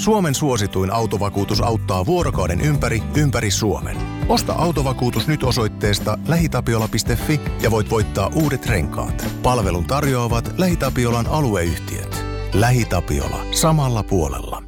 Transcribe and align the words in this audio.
Suomen 0.00 0.34
suosituin 0.34 0.92
autovakuutus 0.92 1.60
auttaa 1.60 2.06
vuorokauden 2.06 2.60
ympäri, 2.60 3.02
ympäri 3.16 3.50
Suomen. 3.50 3.96
Osta 4.28 4.52
autovakuutus 4.52 5.28
nyt 5.28 5.42
osoitteesta 5.42 6.18
lähitapiola.fi 6.28 7.40
ja 7.62 7.70
voit 7.70 7.90
voittaa 7.90 8.30
uudet 8.34 8.66
renkaat. 8.66 9.26
Palvelun 9.42 9.84
tarjoavat 9.84 10.54
LähiTapiolan 10.58 11.26
alueyhtiöt. 11.26 12.24
LähiTapiola. 12.54 13.44
Samalla 13.50 14.02
puolella. 14.02 14.62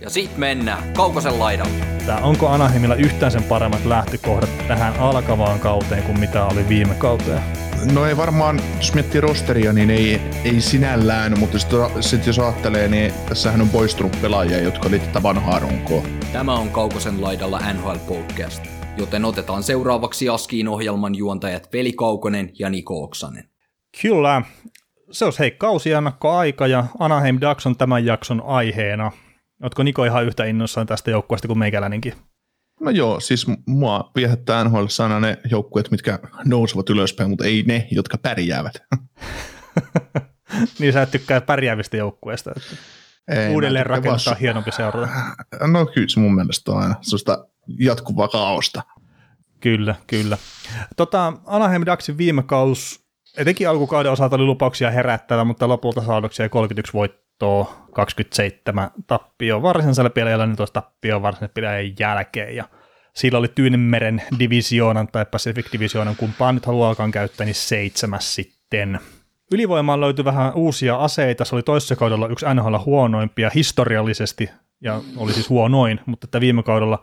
Ja 0.00 0.10
sit 0.10 0.36
mennään 0.36 0.92
Kaukosen 0.92 1.38
laidalle. 1.38 1.84
Tää, 2.06 2.18
onko 2.18 2.48
Anaheimilla 2.48 2.94
yhtään 2.94 3.32
sen 3.32 3.44
paremmat 3.44 3.84
lähtökohdat 3.84 4.50
tähän 4.68 4.96
alkavaan 4.98 5.60
kauteen 5.60 6.02
kuin 6.02 6.20
mitä 6.20 6.44
oli 6.44 6.68
viime 6.68 6.94
kauteen? 6.94 7.67
No 7.84 8.06
ei 8.06 8.16
varmaan, 8.16 8.60
jos 8.76 8.94
miettii 8.94 9.20
rosteria, 9.20 9.72
niin 9.72 9.90
ei, 9.90 10.20
ei 10.44 10.60
sinällään, 10.60 11.38
mutta 11.38 11.58
sitten 11.58 12.02
sit 12.02 12.26
jos 12.26 12.38
ajattelee, 12.38 12.88
niin 12.88 13.12
tässähän 13.28 13.60
on 13.60 13.68
poistunut 13.68 14.20
pelaajia, 14.22 14.60
jotka 14.60 14.88
oli 14.88 14.98
tätä 14.98 15.22
vanhaa 15.22 15.58
runkoa. 15.58 16.02
Tämä 16.32 16.54
on 16.54 16.70
Kaukosen 16.70 17.22
laidalla 17.22 17.60
NHL 17.72 17.98
Podcast, 18.08 18.64
joten 18.96 19.24
otetaan 19.24 19.62
seuraavaksi 19.62 20.28
Askiin 20.28 20.68
ohjelman 20.68 21.14
juontajat 21.14 21.72
Veli 21.72 21.92
Kaukonen 21.92 22.50
ja 22.58 22.70
Niko 22.70 23.02
Oksanen. 23.02 23.44
Kyllä, 24.02 24.42
se 25.10 25.24
olisi 25.24 25.38
hei 25.38 25.50
kausiannakko-aika 25.50 26.66
ja 26.66 26.84
Anaheim 26.98 27.38
Ducks 27.40 27.66
on 27.66 27.76
tämän 27.76 28.06
jakson 28.06 28.42
aiheena. 28.46 29.12
Oletko 29.62 29.82
Niko 29.82 30.04
ihan 30.04 30.24
yhtä 30.24 30.44
innoissaan 30.44 30.86
tästä 30.86 31.10
joukkueesta 31.10 31.48
kuin 31.48 31.58
meikäläinenkin? 31.58 32.12
No 32.80 32.90
joo, 32.90 33.20
siis 33.20 33.46
mua 33.66 34.10
viehättää 34.16 34.64
NHL 34.64 34.84
aina 35.02 35.20
ne 35.20 35.38
joukkueet, 35.50 35.90
mitkä 35.90 36.18
nousevat 36.44 36.90
ylöspäin, 36.90 37.30
mutta 37.30 37.44
ei 37.44 37.64
ne, 37.66 37.88
jotka 37.90 38.18
pärjäävät. 38.18 38.82
niin 40.78 40.92
sä 40.92 41.02
et 41.02 41.10
tykkää 41.10 41.40
pärjäävistä 41.40 41.96
joukkueista. 41.96 42.52
Ei, 43.28 43.48
uudelleen 43.48 43.86
rakentaa 43.86 44.32
vas... 44.32 44.40
hienompi 44.40 44.72
seurata. 44.72 45.08
No 45.72 45.86
kyllä 45.86 46.08
se 46.08 46.20
mun 46.20 46.34
mielestä 46.34 46.72
on 46.72 46.82
aina 46.82 46.94
sellaista 47.00 47.46
jatkuvaa 47.78 48.28
kaosta. 48.28 48.82
Kyllä, 49.60 49.94
kyllä. 50.06 50.38
Tota, 50.96 51.32
Anaheim 51.46 51.82
Ducksin 51.86 52.18
viime 52.18 52.42
kaus, 52.42 53.04
etenkin 53.36 53.68
alkukauden 53.68 54.12
osalta 54.12 54.36
oli 54.36 54.44
lupauksia 54.44 54.90
herättävä, 54.90 55.44
mutta 55.44 55.68
lopulta 55.68 56.04
saadoksia 56.04 56.48
31 56.48 56.92
voittoa, 56.92 57.27
27 57.92 58.90
tappio 59.06 59.62
varsinaisella 59.62 60.10
peleillä, 60.10 60.46
14 60.46 60.80
tappio 60.80 61.22
varsinaisella 61.22 61.52
peleillä 61.54 61.94
jälkeen. 62.00 62.56
Ja 62.56 62.64
sillä 63.14 63.38
oli 63.38 63.48
Tyynenmeren 63.48 64.22
divisioonan 64.38 65.08
tai 65.08 65.26
Pacific 65.30 65.72
divisioonan, 65.72 66.16
kumpaan 66.16 66.54
nyt 66.54 66.66
haluaakaan 66.66 67.10
käyttää, 67.10 67.44
niin 67.44 67.54
seitsemäs 67.54 68.34
sitten. 68.34 69.00
Ylivoimaan 69.52 70.00
löytyi 70.00 70.24
vähän 70.24 70.54
uusia 70.54 70.96
aseita, 70.96 71.44
se 71.44 71.54
oli 71.54 71.62
toisessa 71.62 71.96
kaudella 71.96 72.28
yksi 72.28 72.46
NHL 72.54 72.76
huonoimpia 72.84 73.50
historiallisesti, 73.54 74.50
ja 74.80 75.00
oli 75.16 75.32
siis 75.32 75.48
huonoin, 75.48 76.00
mutta 76.06 76.26
että 76.26 76.40
viime 76.40 76.62
kaudella 76.62 77.02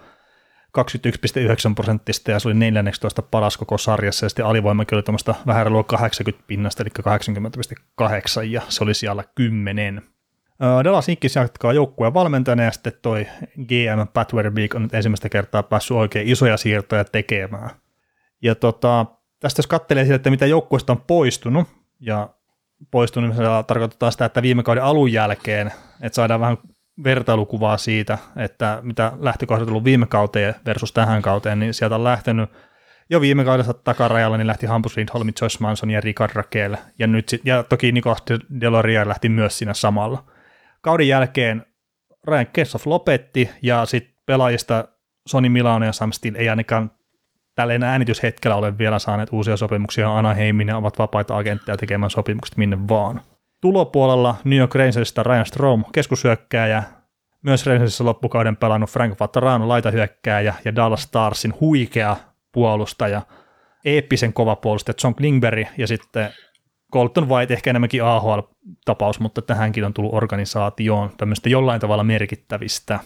21,9 0.77 1.75
prosenttista 1.75 2.31
ja 2.31 2.39
se 2.39 2.47
oli 2.47 2.55
14 2.55 3.21
paras 3.21 3.57
koko 3.57 3.77
sarjassa 3.77 4.25
ja 4.25 4.29
sitten 4.29 4.45
alivoimakin 4.45 4.95
oli 4.95 5.03
tämmöistä 5.03 5.35
vähän 5.47 5.67
80 5.87 6.47
pinnasta 6.47 6.83
eli 6.83 6.89
80,8 8.01 8.43
ja 8.43 8.61
se 8.69 8.83
oli 8.83 8.93
siellä 8.93 9.23
10. 9.35 10.01
Dallas 10.83 11.09
Inkis 11.09 11.35
jatkaa 11.35 11.73
joukkueen 11.73 12.13
valmentajana 12.13 12.63
ja 12.63 12.71
sitten 12.71 12.93
toi 13.01 13.27
GM 13.65 14.07
Pat 14.13 14.33
on 14.75 14.81
nyt 14.81 14.93
ensimmäistä 14.93 15.29
kertaa 15.29 15.63
päässyt 15.63 15.97
oikein 15.97 16.27
isoja 16.27 16.57
siirtoja 16.57 17.05
tekemään. 17.05 17.69
Ja 18.41 18.55
tota, 18.55 19.05
tästä 19.39 19.59
jos 19.59 19.67
katselee 19.67 20.03
sitä, 20.03 20.15
että 20.15 20.29
mitä 20.29 20.45
joukkueesta 20.45 20.93
on 20.93 21.01
poistunut, 21.07 21.67
ja 21.99 22.29
poistunut 22.91 23.35
tarkoittaa 23.67 24.11
sitä, 24.11 24.25
että 24.25 24.41
viime 24.41 24.63
kauden 24.63 24.83
alun 24.83 25.11
jälkeen, 25.11 25.71
että 26.01 26.15
saadaan 26.15 26.39
vähän 26.39 26.57
vertailukuvaa 27.03 27.77
siitä, 27.77 28.17
että 28.35 28.79
mitä 28.81 29.11
lähtökohdat 29.19 29.67
on 29.67 29.71
ollut 29.71 29.83
viime 29.83 30.05
kauteen 30.05 30.55
versus 30.65 30.93
tähän 30.93 31.21
kauteen, 31.21 31.59
niin 31.59 31.73
sieltä 31.73 31.95
on 31.95 32.03
lähtenyt 32.03 32.49
jo 33.09 33.21
viime 33.21 33.45
kaudessa 33.45 33.73
takarajalla 33.73 34.37
niin 34.37 34.47
lähti 34.47 34.65
Hampus 34.65 34.97
Lindholm, 34.97 35.27
Josh 35.41 35.59
Manson 35.59 35.91
ja 35.91 36.01
Ricard 36.01 36.31
Raquel, 36.35 36.77
ja, 36.99 37.07
nyt 37.07 37.29
sit, 37.29 37.41
ja 37.45 37.63
toki 37.63 37.91
Nikos 37.91 38.23
Deloria 38.61 39.07
lähti 39.07 39.29
myös 39.29 39.57
siinä 39.57 39.73
samalla. 39.73 40.23
Kauden 40.85 41.07
jälkeen 41.07 41.65
Ryan 42.27 42.47
Kessoff 42.53 42.85
lopetti, 42.85 43.49
ja 43.61 43.85
sitten 43.85 44.15
pelaajista 44.25 44.87
Sony 45.27 45.49
Milano 45.49 45.85
ja 45.85 45.91
Sam 45.91 46.11
Steele 46.11 46.37
ei 46.37 46.49
ainakaan 46.49 46.91
tälleen 47.55 47.83
äänityshetkellä 47.83 48.55
ole 48.55 48.77
vielä 48.77 48.99
saaneet 48.99 49.29
uusia 49.31 49.57
sopimuksia. 49.57 50.17
Anaheimin 50.17 50.67
ja 50.67 50.77
ovat 50.77 50.99
vapaita 50.99 51.37
agentteja 51.37 51.77
tekemään 51.77 52.09
sopimukset 52.09 52.57
minne 52.57 52.87
vaan. 52.87 53.21
Tulopuolella 53.61 54.35
New 54.43 54.59
York 54.59 54.75
Rangersista 54.75 55.23
Ryan 55.23 55.45
Strom, 55.45 55.85
keskushyökkääjä, 55.93 56.83
myös 57.41 57.65
Rangersissa 57.65 58.05
loppukauden 58.05 58.57
pelannut 58.57 58.89
Frank 58.89 59.19
Vatarano, 59.19 59.67
laitahyökkääjä 59.67 60.53
ja 60.65 60.75
Dallas 60.75 61.01
Starsin 61.01 61.53
huikea 61.59 62.15
puolustaja, 62.51 63.21
eeppisen 63.85 64.33
kova 64.33 64.55
puolustaja 64.55 64.95
John 65.03 65.15
Klingberg 65.15 65.67
ja 65.77 65.87
sitten 65.87 66.29
Colton 66.95 67.29
White 67.29 67.53
ehkä 67.53 67.69
enemmänkin 67.69 68.03
AHL-tapaus, 68.03 69.19
mutta 69.19 69.41
tähänkin 69.41 69.85
on 69.85 69.93
tullut 69.93 70.13
organisaatioon 70.13 71.09
tämmöistä 71.17 71.49
jollain 71.49 71.81
tavalla 71.81 72.03
merkittävistä. 72.03 72.99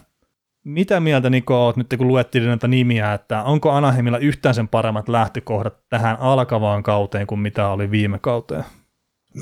Mitä 0.64 1.00
mieltä 1.00 1.30
Niko 1.30 1.66
oot 1.66 1.78
nyt 1.78 1.94
kun 1.98 2.08
luettiin 2.08 2.46
näitä 2.46 2.68
nimiä, 2.68 3.14
että 3.14 3.44
onko 3.44 3.72
Anaheimilla 3.72 4.18
yhtään 4.18 4.56
sen 4.56 4.68
paremmat 4.68 5.10
lähtökohdat 5.10 5.74
tähän 5.90 6.18
alkavaan 6.20 6.84
kauteen 6.84 7.28
kuin 7.28 7.40
mitä 7.40 7.68
oli 7.68 7.92
viime 7.92 8.20
kauteen? 8.22 8.64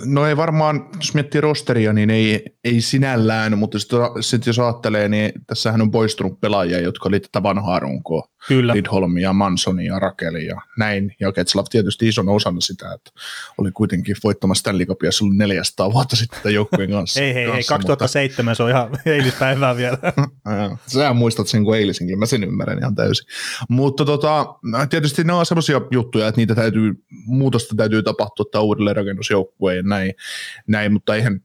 No 0.05 0.25
ei 0.25 0.37
varmaan, 0.37 0.89
jos 0.95 1.13
miettii 1.13 1.41
rosteria, 1.41 1.93
niin 1.93 2.09
ei, 2.09 2.45
ei 2.63 2.81
sinällään, 2.81 3.57
mutta 3.57 3.79
sitten 3.79 3.99
sit 4.21 4.45
jos 4.45 4.59
ajattelee, 4.59 5.09
niin 5.09 5.31
tässähän 5.47 5.81
on 5.81 5.91
poistunut 5.91 6.41
pelaajia, 6.41 6.79
jotka 6.79 7.09
oli 7.09 7.19
tätä 7.19 7.43
vanhaa 7.43 7.79
runkoa. 7.79 8.27
Kyllä. 8.47 8.73
Ja 9.85 9.99
Rakeli 9.99 10.45
ja 10.45 10.61
näin. 10.77 11.15
Ja 11.19 11.31
Ketslav 11.31 11.65
tietysti 11.69 12.07
ison 12.07 12.29
osana 12.29 12.61
sitä, 12.61 12.93
että 12.93 13.11
oli 13.57 13.71
kuitenkin 13.71 14.15
voittamassa 14.23 14.59
Stanley 14.59 14.85
Cupia 14.85 15.11
silloin 15.11 15.37
400 15.37 15.93
vuotta 15.93 16.15
sitten 16.15 16.39
tämän 16.43 16.53
joukkueen 16.53 16.91
kanssa. 16.97 17.19
hei, 17.19 17.33
hei, 17.33 17.51
hei, 17.51 17.63
2007 17.63 18.51
mutta... 18.51 18.55
se 18.57 18.63
on 18.63 18.69
ihan 18.69 18.89
eilispäivää 19.15 19.77
vielä. 19.77 19.97
Sä 20.87 21.13
muistat 21.13 21.47
sen 21.47 21.63
kuin 21.63 21.79
eilisinkin, 21.79 22.19
mä 22.19 22.25
sen 22.25 22.43
ymmärrän 22.43 22.79
ihan 22.79 22.95
täysin. 22.95 23.27
Mutta 23.69 24.05
tota, 24.05 24.45
tietysti 24.89 25.23
ne 25.23 25.33
on 25.33 25.45
sellaisia 25.45 25.81
juttuja, 25.91 26.27
että 26.27 26.41
niitä 26.41 26.55
täytyy, 26.55 26.93
muutosta 27.25 27.75
täytyy 27.75 28.03
tapahtua 28.03 28.45
tämä 28.51 28.61
uudelleen 28.61 28.95
rakennusjoukkueen 28.95 29.77
ja 29.77 29.83
näin, 29.83 30.13
näin 30.67 30.93
mutta 30.93 31.15
eihän, 31.15 31.41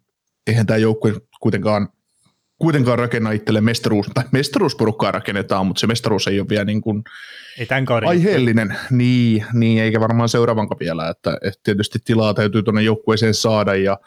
eihän 0.46 0.66
tämä 0.66 0.76
joukkue 0.76 1.14
kuitenkaan 1.40 1.88
kuitenkaan 2.62 2.98
rakenna 2.98 3.30
itselleen 3.30 3.64
mestaruus, 3.64 4.06
tai 4.14 4.24
mestaruusporukkaa 4.30 5.12
rakennetaan, 5.12 5.66
mutta 5.66 5.80
se 5.80 5.86
mestaruus 5.86 6.26
ei 6.26 6.40
ole 6.40 6.48
vielä 6.48 6.64
niin 6.64 6.80
kuin 6.80 7.04
ei 7.58 7.66
tämän 7.66 7.84
kauden 7.84 8.08
aiheellinen, 8.08 8.76
niin, 8.90 9.46
niin, 9.52 9.82
eikä 9.82 10.00
varmaan 10.00 10.28
seuraavan 10.28 10.68
vielä, 10.80 11.08
että, 11.08 11.38
että 11.42 11.60
tietysti 11.62 11.98
tilaa 12.04 12.34
täytyy 12.34 12.62
tuonne 12.62 12.82
joukkueeseen 12.82 13.34
saada 13.34 13.74
ja, 13.74 13.98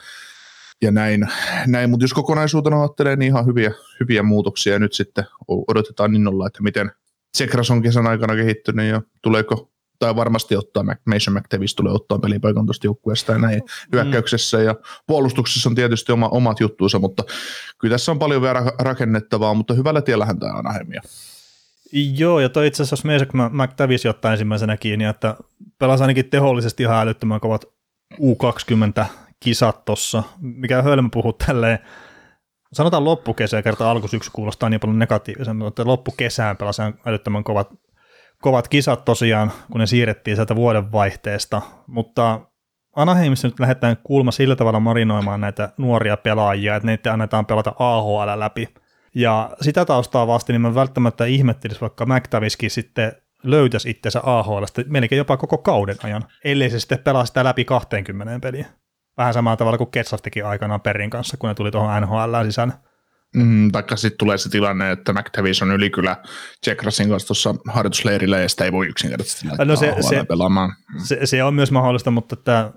ja 0.81 0.91
näin, 0.91 1.27
näin. 1.67 1.89
mutta 1.89 2.03
jos 2.03 2.13
kokonaisuutena 2.13 2.81
ajattelee, 2.81 3.15
niin 3.15 3.27
ihan 3.27 3.45
hyviä, 3.45 3.71
hyviä 3.99 4.23
muutoksia 4.23 4.73
ja 4.73 4.79
nyt 4.79 4.93
sitten 4.93 5.25
odotetaan 5.47 6.15
innolla, 6.15 6.47
että 6.47 6.63
miten 6.63 6.91
Tsekras 7.31 7.71
on 7.71 7.81
kesän 7.81 8.07
aikana 8.07 8.35
kehittynyt 8.35 8.89
ja 8.89 9.01
tuleeko 9.21 9.71
tai 9.99 10.15
varmasti 10.15 10.55
ottaa, 10.55 10.83
Mason 11.05 11.33
McTavish 11.33 11.75
tulee 11.75 11.93
ottaa 11.93 12.19
pelipaikan 12.19 12.65
tuosta 12.65 12.87
joukkueesta 12.87 13.31
ja 13.31 13.37
näin 13.37 13.61
hyökkäyksessä 13.91 14.61
ja 14.61 14.75
puolustuksessa 15.07 15.69
on 15.69 15.75
tietysti 15.75 16.11
oma, 16.11 16.29
omat 16.29 16.59
juttuunsa, 16.59 16.99
mutta 16.99 17.23
kyllä 17.77 17.93
tässä 17.93 18.11
on 18.11 18.19
paljon 18.19 18.41
vielä 18.41 18.63
rakennettavaa, 18.79 19.53
mutta 19.53 19.73
hyvällä 19.73 20.01
tiellähän 20.01 20.39
tämä 20.39 20.53
on 20.53 20.67
ahemia. 20.67 21.01
Joo, 21.91 22.39
ja 22.39 22.49
toi 22.49 22.67
itse 22.67 22.83
asiassa, 22.83 23.07
jos 23.09 23.33
McTavish 23.51 24.07
ottaa 24.07 24.31
ensimmäisenä 24.31 24.77
kiinni, 24.77 25.05
että 25.05 25.35
pelasi 25.79 26.03
ainakin 26.03 26.29
tehollisesti 26.29 26.83
ihan 26.83 27.01
älyttömän 27.01 27.39
kovat 27.39 27.65
U20-kisat 28.13 29.85
tuossa, 29.85 30.23
mikä 30.41 30.81
hölmö 30.81 31.09
puhuu 31.11 31.33
tälleen, 31.33 31.79
sanotaan 32.73 33.05
loppukesä 33.05 33.61
kertaa 33.61 33.91
alkusyksy 33.91 34.29
kuulostaa 34.33 34.69
niin 34.69 34.79
paljon 34.79 34.99
negatiivisemmin, 34.99 35.65
mutta 35.65 35.85
loppukesään 35.85 36.57
pelasi 36.57 36.81
älyttömän 37.05 37.43
kovat 37.43 37.69
kovat 38.41 38.67
kisat 38.67 39.05
tosiaan, 39.05 39.51
kun 39.71 39.79
ne 39.79 39.87
siirrettiin 39.87 40.37
sieltä 40.37 40.55
vuodenvaihteesta, 40.55 41.61
mutta 41.87 42.41
Anaheimissa 42.95 43.47
nyt 43.47 43.59
lähdetään 43.59 43.97
kulma 44.03 44.31
sillä 44.31 44.55
tavalla 44.55 44.79
marinoimaan 44.79 45.41
näitä 45.41 45.69
nuoria 45.77 46.17
pelaajia, 46.17 46.75
että 46.75 46.85
neitä 46.85 47.13
annetaan 47.13 47.45
pelata 47.45 47.73
AHL 47.79 48.39
läpi. 48.39 48.69
Ja 49.15 49.49
sitä 49.61 49.85
taustaa 49.85 50.27
vasti, 50.27 50.53
niin 50.53 50.61
mä 50.61 50.75
välttämättä 50.75 51.25
ihmettelisi, 51.25 51.81
vaikka 51.81 52.05
McTaviskin 52.05 52.71
sitten 52.71 53.11
löytäisi 53.43 53.89
itsensä 53.89 54.19
AHL 54.23 54.63
melkein 54.87 55.17
jopa 55.17 55.37
koko 55.37 55.57
kauden 55.57 55.95
ajan, 56.03 56.25
ellei 56.43 56.69
se 56.69 56.79
sitten 56.79 56.99
pelaa 56.99 57.25
sitä 57.25 57.43
läpi 57.43 57.65
20 57.65 58.39
peliä. 58.47 58.65
Vähän 59.17 59.33
samalla 59.33 59.57
tavalla 59.57 59.77
kuin 59.77 59.91
Ketsas 59.91 60.21
teki 60.21 60.41
aikanaan 60.41 60.81
Perin 60.81 61.09
kanssa, 61.09 61.37
kun 61.37 61.47
ne 61.47 61.55
tuli 61.55 61.71
tuohon 61.71 62.01
NHL 62.01 62.43
sisään. 62.45 62.73
Mm, 63.35 63.71
taikka 63.71 63.95
sitten 63.95 64.17
tulee 64.17 64.37
se 64.37 64.49
tilanne, 64.49 64.91
että 64.91 65.13
McTavish 65.13 65.63
on 65.63 65.71
ylikylä 65.71 66.17
Rasin 66.83 67.09
kanssa 67.09 67.27
tuossa 67.27 67.55
harjoitusleirillä 67.67 68.39
ja 68.39 68.49
sitä 68.49 68.65
ei 68.65 68.71
voi 68.71 68.87
yksinkertaisesti 68.87 69.47
laittaa 69.47 69.65
no 69.65 69.75
se, 69.75 69.95
se, 70.09 70.23
pelaamaan. 70.23 70.73
Se, 71.03 71.19
se, 71.25 71.43
on 71.43 71.53
myös 71.53 71.71
mahdollista, 71.71 72.11
mutta 72.11 72.33
että 72.33 72.71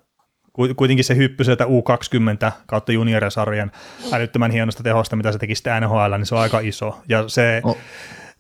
kuitenkin 0.77 1.05
se 1.05 1.17
hyppy 1.17 1.45
sieltä 1.45 1.65
U20 1.65 2.53
kautta 2.67 2.93
juniorisarjan 2.93 3.73
älyttömän 4.13 4.51
hienosta 4.51 4.83
tehosta, 4.83 5.17
mitä 5.17 5.33
se 5.33 5.39
teki 5.39 5.55
sitä 5.55 5.81
NHL, 5.81 6.15
niin 6.17 6.27
se 6.27 6.35
on 6.35 6.41
aika 6.41 6.61
iso. 6.61 7.01
Ja 7.09 7.29
se 7.29 7.61
oh. 7.65 7.77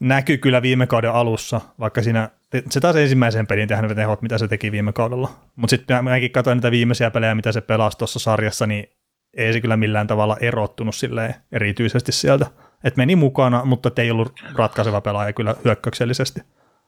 näkyy 0.00 0.38
kyllä 0.38 0.62
viime 0.62 0.86
kauden 0.86 1.12
alussa, 1.12 1.60
vaikka 1.80 2.02
siinä, 2.02 2.30
se 2.70 2.80
taas 2.80 2.96
ensimmäisen 2.96 3.46
pelin 3.46 3.68
tehnyt 3.68 3.94
tehot, 3.94 4.22
mitä 4.22 4.38
se 4.38 4.48
teki 4.48 4.72
viime 4.72 4.92
kaudella. 4.92 5.30
Mutta 5.56 5.70
sitten 5.70 6.04
mäkin 6.04 6.32
katsoin 6.32 6.56
niitä 6.56 6.70
viimeisiä 6.70 7.10
pelejä, 7.10 7.34
mitä 7.34 7.52
se 7.52 7.60
pelasi 7.60 7.98
tuossa 7.98 8.18
sarjassa, 8.18 8.66
niin 8.66 8.97
ei 9.34 9.52
se 9.52 9.60
kyllä 9.60 9.76
millään 9.76 10.06
tavalla 10.06 10.36
erottunut 10.40 10.94
silleen 10.94 11.34
erityisesti 11.52 12.12
sieltä. 12.12 12.46
Et 12.84 12.96
meni 12.96 13.16
mukana, 13.16 13.64
mutta 13.64 13.90
ei 13.96 14.10
ollut 14.10 14.40
ratkaiseva 14.54 15.00
pelaaja 15.00 15.32
kyllä 15.32 15.54
hyökkäyksellisesti. 15.64 16.40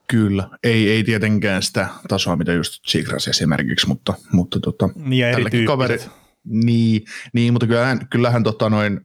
Kyllä, 0.09 0.49
ei, 0.65 0.91
ei 0.91 1.05
tietenkään 1.05 1.63
sitä 1.63 1.89
tasoa, 2.09 2.37
mitä 2.37 2.53
just 2.53 2.83
Sigras 2.87 3.29
esimerkiksi, 3.29 3.89
mutta, 3.89 4.15
mutta 4.33 4.61
tota, 4.61 4.89
niin 4.95 5.29
ja 5.29 5.67
kaveri, 5.67 5.99
niin, 6.45 7.03
niin, 7.35 7.53
mutta 7.53 7.67
kyllähän, 7.67 8.09
kyllähän 8.09 8.43
tota 8.43 8.71
noin, 8.71 9.01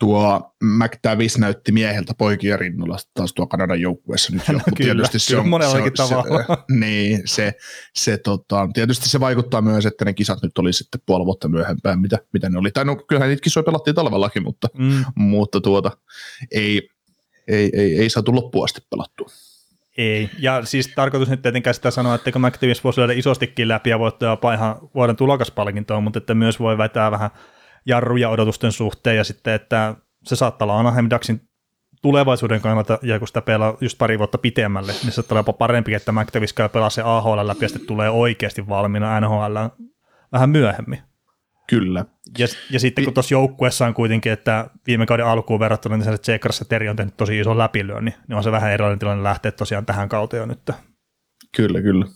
tuo 0.00 0.54
McTavish 0.64 1.38
näytti 1.38 1.72
mieheltä 1.72 2.14
poikia 2.18 2.56
rinnulla 2.56 2.96
taas 3.14 3.34
tuo 3.34 3.46
Kanadan 3.46 3.80
joukkueessa 3.80 4.32
nyt 4.32 4.42
jo, 4.48 4.52
no, 4.58 4.60
kyllä, 4.76 4.94
tietysti 4.94 5.18
se 5.18 5.36
on, 5.36 5.46
se, 5.62 5.90
tavalla. 5.96 6.42
Se, 6.42 6.56
niin, 6.80 7.22
se, 7.24 7.52
se 7.94 8.18
tota, 8.18 8.68
tietysti 8.74 9.08
se 9.08 9.20
vaikuttaa 9.20 9.62
myös, 9.62 9.86
että 9.86 10.04
ne 10.04 10.12
kisat 10.12 10.42
nyt 10.42 10.58
oli 10.58 10.72
sitten 10.72 11.00
puoli 11.06 11.24
vuotta 11.24 11.48
myöhempään, 11.48 12.00
mitä, 12.00 12.18
mitä 12.32 12.48
ne 12.48 12.58
oli. 12.58 12.70
Tai 12.70 12.84
no, 12.84 12.96
kyllähän 12.96 13.28
niitä 13.28 13.42
kisoja 13.42 13.64
pelattiin 13.64 13.94
talvellakin, 13.94 14.42
mutta, 14.42 14.68
mm. 14.78 15.04
mutta 15.14 15.60
tuota, 15.60 15.90
ei, 16.52 16.88
ei, 17.48 17.70
ei, 17.72 17.98
ei 17.98 18.10
saatu 18.10 18.34
loppuun 18.34 18.64
asti 18.64 18.80
pelattua. 18.90 19.28
Ei, 20.00 20.30
ja 20.38 20.64
siis 20.64 20.92
tarkoitus 20.94 21.30
nyt 21.30 21.42
tietenkään 21.42 21.74
sitä 21.74 21.90
sanoa, 21.90 22.14
että 22.14 22.38
McTavish 22.38 22.84
voisi 22.84 23.00
löydä 23.00 23.12
isostikin 23.12 23.68
läpi 23.68 23.90
ja 23.90 23.98
voittaa 23.98 24.54
ihan 24.54 24.76
vuoden 24.94 25.16
tulokaspalkintoon, 25.16 26.02
mutta 26.02 26.18
että 26.18 26.34
myös 26.34 26.60
voi 26.60 26.78
vetää 26.78 27.10
vähän 27.10 27.30
jarruja 27.86 28.28
odotusten 28.28 28.72
suhteen 28.72 29.16
ja 29.16 29.24
sitten, 29.24 29.54
että 29.54 29.94
se 30.24 30.36
saattaa 30.36 30.66
olla 30.66 30.78
Anaheim 30.80 31.06
Ducksin 31.10 31.40
tulevaisuuden 32.02 32.60
kannalta, 32.60 32.98
ja 33.02 33.18
kun 33.18 33.28
sitä 33.28 33.40
pelaa 33.42 33.76
just 33.80 33.98
pari 33.98 34.18
vuotta 34.18 34.38
pitemmälle, 34.38 34.92
niin 35.02 35.12
se 35.12 35.22
tulee 35.22 35.40
jopa 35.40 35.52
parempi, 35.52 35.94
että 35.94 36.12
McTavish 36.12 36.54
käy 36.54 36.68
pelaa 36.68 36.90
se 36.90 37.02
AHL 37.04 37.46
läpi 37.46 37.64
ja 37.64 37.68
sitten 37.68 37.86
tulee 37.86 38.10
oikeasti 38.10 38.68
valmiina 38.68 39.20
NHL 39.20 39.56
vähän 40.32 40.50
myöhemmin. 40.50 40.98
Kyllä. 41.66 42.04
Ja, 42.38 42.46
ja 42.70 42.80
sitten 42.80 43.04
kun 43.04 43.14
tuossa 43.14 43.34
joukkueessa 43.34 43.86
on 43.86 43.94
kuitenkin, 43.94 44.32
että 44.32 44.70
viime 44.86 45.06
kauden 45.06 45.26
alkuun 45.26 45.60
verrattuna, 45.60 45.96
niin 45.96 46.04
se 46.04 46.18
Tsekras 46.18 46.60
ja 46.60 46.66
Teri 46.66 46.88
on 46.88 46.96
tehnyt 46.96 47.16
tosi 47.16 47.38
ison 47.38 47.58
läpilyön, 47.58 48.04
niin, 48.04 48.14
niin 48.28 48.36
on 48.36 48.42
se 48.42 48.52
vähän 48.52 48.72
erilainen 48.72 48.98
tilanne 48.98 49.22
lähteä 49.22 49.52
tosiaan 49.52 49.86
tähän 49.86 50.08
kauteen 50.08 50.48
nyt. 50.48 50.70
Kyllä, 51.56 51.82
kyllä. 51.82 52.06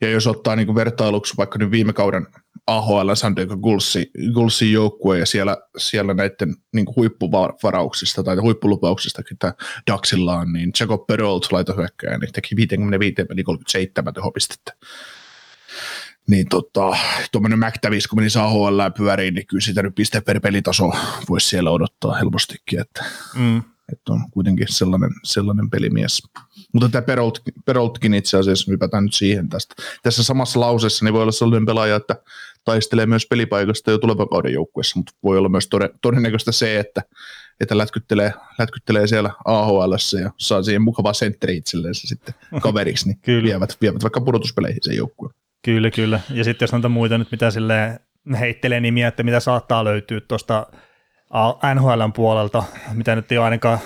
Ja 0.00 0.10
jos 0.10 0.26
ottaa 0.26 0.56
niin 0.56 0.74
vertailuksi 0.74 1.34
vaikka 1.36 1.58
nyt 1.58 1.70
viime 1.70 1.92
kauden 1.92 2.26
AHL 2.66 3.14
San 3.14 3.36
Diego 3.36 3.56
Gulsi, 3.56 4.10
Gulsin 4.34 4.72
joukkue 4.72 5.18
ja 5.18 5.26
siellä, 5.26 5.56
siellä 5.78 6.14
näiden 6.14 6.54
niin 6.74 6.86
huippuvarauksista 6.96 8.22
tai 8.22 8.36
huippulupauksista, 8.36 9.22
mitä 9.30 9.54
Daxilla 9.90 10.36
on, 10.36 10.52
niin 10.52 10.72
Jacob 10.80 11.06
Perolt 11.06 11.52
laitohyökkäjä, 11.52 12.18
niin 12.18 12.32
teki 12.32 12.56
55 12.56 13.14
peli 13.28 13.42
37 13.42 14.14
tehopistettä. 14.14 14.72
Niin 16.28 16.48
tota, 16.48 16.96
tuommoinen 17.32 17.58
McTavish, 17.58 18.08
kun 18.08 18.18
menisi 18.18 18.38
AHL 18.38 18.80
pyöriin, 18.96 19.34
niin 19.34 19.46
kyllä 19.46 19.60
sitä 19.60 19.82
nyt 19.82 19.94
piste 19.94 20.20
per 20.20 20.40
pelitaso 20.40 20.92
voisi 21.28 21.48
siellä 21.48 21.70
odottaa 21.70 22.14
helpostikin, 22.14 22.80
että, 22.80 23.04
mm. 23.34 23.58
että 23.92 24.12
on 24.12 24.30
kuitenkin 24.30 24.66
sellainen, 24.70 25.10
sellainen 25.24 25.70
pelimies. 25.70 26.22
Mutta 26.72 26.88
tämä 26.88 27.02
Perolt, 27.02 27.38
Peroltkin 27.64 28.14
itse 28.14 28.38
asiassa, 28.38 28.70
hypätään 28.70 29.04
nyt 29.04 29.14
siihen 29.14 29.48
tästä. 29.48 29.74
Tässä 30.02 30.22
samassa 30.22 30.60
lauseessa 30.60 31.04
niin 31.04 31.12
voi 31.12 31.22
olla 31.22 31.32
sellainen 31.32 31.66
pelaaja, 31.66 31.96
että 31.96 32.16
taistelee 32.64 33.06
myös 33.06 33.26
pelipaikasta 33.26 33.90
jo 33.90 33.98
tulevan 33.98 34.28
kauden 34.28 34.52
joukkueessa, 34.52 34.98
mutta 34.98 35.12
voi 35.22 35.38
olla 35.38 35.48
myös 35.48 35.68
todennäköistä 36.02 36.52
se, 36.52 36.78
että, 36.78 37.02
että 37.60 37.78
lätkyttelee, 37.78 38.32
lätkyttelee 38.58 39.06
siellä 39.06 39.30
AHL 39.44 39.92
ja 40.22 40.30
saa 40.38 40.62
siihen 40.62 40.82
mukavaa 40.82 41.12
sentteri 41.12 41.56
itselleen 41.56 41.94
sitten 41.94 42.34
kaveriksi, 42.62 43.08
niin 43.08 43.42
vievät, 43.44 43.76
vievät 43.80 44.02
vaikka 44.02 44.20
pudotuspeleihin 44.20 44.80
sen 44.82 44.96
joukkueen. 44.96 45.41
Kyllä, 45.64 45.90
kyllä. 45.90 46.20
Ja 46.30 46.44
sitten 46.44 46.64
jos 46.66 46.72
noita 46.72 46.88
muita 46.88 47.18
nyt, 47.18 47.30
mitä 47.30 47.50
sille 47.50 48.00
heittelee 48.40 48.80
nimiä, 48.80 49.08
että 49.08 49.22
mitä 49.22 49.40
saattaa 49.40 49.84
löytyä 49.84 50.20
tuosta 50.20 50.66
NHLn 51.74 52.12
puolelta, 52.12 52.64
mitä 52.92 53.16
nyt 53.16 53.32
ei 53.32 53.38
ole 53.38 53.44
ainakaan 53.44 53.78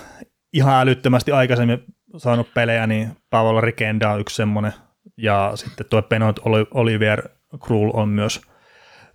ihan 0.52 0.80
älyttömästi 0.80 1.32
aikaisemmin 1.32 1.84
saanut 2.16 2.54
pelejä, 2.54 2.86
niin 2.86 3.16
Pavel 3.30 3.60
Rikenda 3.60 4.12
on 4.12 4.20
yksi 4.20 4.36
semmoinen, 4.36 4.72
ja 5.16 5.52
sitten 5.54 5.86
tuo 5.90 6.02
Penot 6.02 6.40
Olivier 6.74 7.28
Krul 7.64 7.90
on 7.94 8.08
myös 8.08 8.40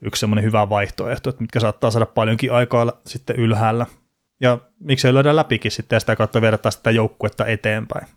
yksi 0.02 0.20
semmoinen 0.20 0.44
hyvä 0.44 0.70
vaihtoehto, 0.70 1.30
että 1.30 1.42
mitkä 1.42 1.60
saattaa 1.60 1.92
saada 1.92 2.06
paljonkin 2.06 2.54
aikaa 2.54 3.02
sitten 3.06 3.36
ylhäällä. 3.36 3.86
Ja 4.42 4.58
miksei 4.80 5.14
löydä 5.14 5.36
läpikin 5.36 5.72
sitten 5.72 5.96
ja 5.96 6.00
sitä 6.00 6.16
kautta 6.16 6.42
vertaa 6.42 6.72
sitä 6.72 6.92
joukkuetta 6.92 7.46
eteenpäin. 7.46 8.08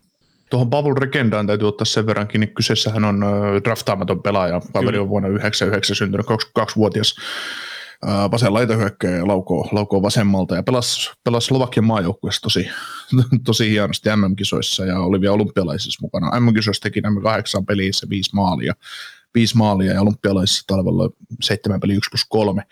Tuohon 0.50 0.70
Pavel 0.70 0.94
Regendaan 0.94 1.46
täytyy 1.46 1.68
ottaa 1.68 1.84
sen 1.84 2.06
verrankin, 2.06 2.40
niin 2.40 2.54
kyseessähän 2.54 3.04
on 3.04 3.24
draftaamaton 3.64 4.22
pelaaja. 4.22 4.60
Paveli 4.72 4.98
on 4.98 5.08
vuonna 5.08 5.28
1999 5.28 5.96
syntynyt 5.96 6.26
22-vuotias 6.26 7.16
vasen 8.30 8.54
laitahyökkäjä 8.54 9.16
ja 9.16 9.26
laukoo, 9.26 9.68
laukoo 9.72 10.02
vasemmalta 10.02 10.54
ja 10.56 10.62
pelasi, 10.62 11.10
pelasi 11.24 11.46
Slovakian 11.46 11.84
maajoukkueessa 11.84 12.42
tosi, 12.42 12.68
tosi 13.46 13.70
hienosti 13.70 14.08
MM-kisoissa 14.16 14.84
ja 14.84 14.98
oli 15.00 15.20
vielä 15.20 15.34
olympialaisissa 15.34 15.98
mukana. 16.02 16.40
MM-kisoissa 16.40 16.82
teki 16.82 17.00
nämä 17.00 17.20
kahdeksan 17.20 17.66
pelissä 17.66 18.06
viisi 18.10 18.30
maalia, 18.34 18.74
viisi 19.34 19.56
maalia 19.56 19.92
ja 19.92 20.02
olympialaisissa 20.02 20.64
talvella 20.66 21.10
seitsemän 21.42 21.80
peli 21.80 21.94
1 21.94 22.10
plus 22.10 22.24
3. 22.28 22.62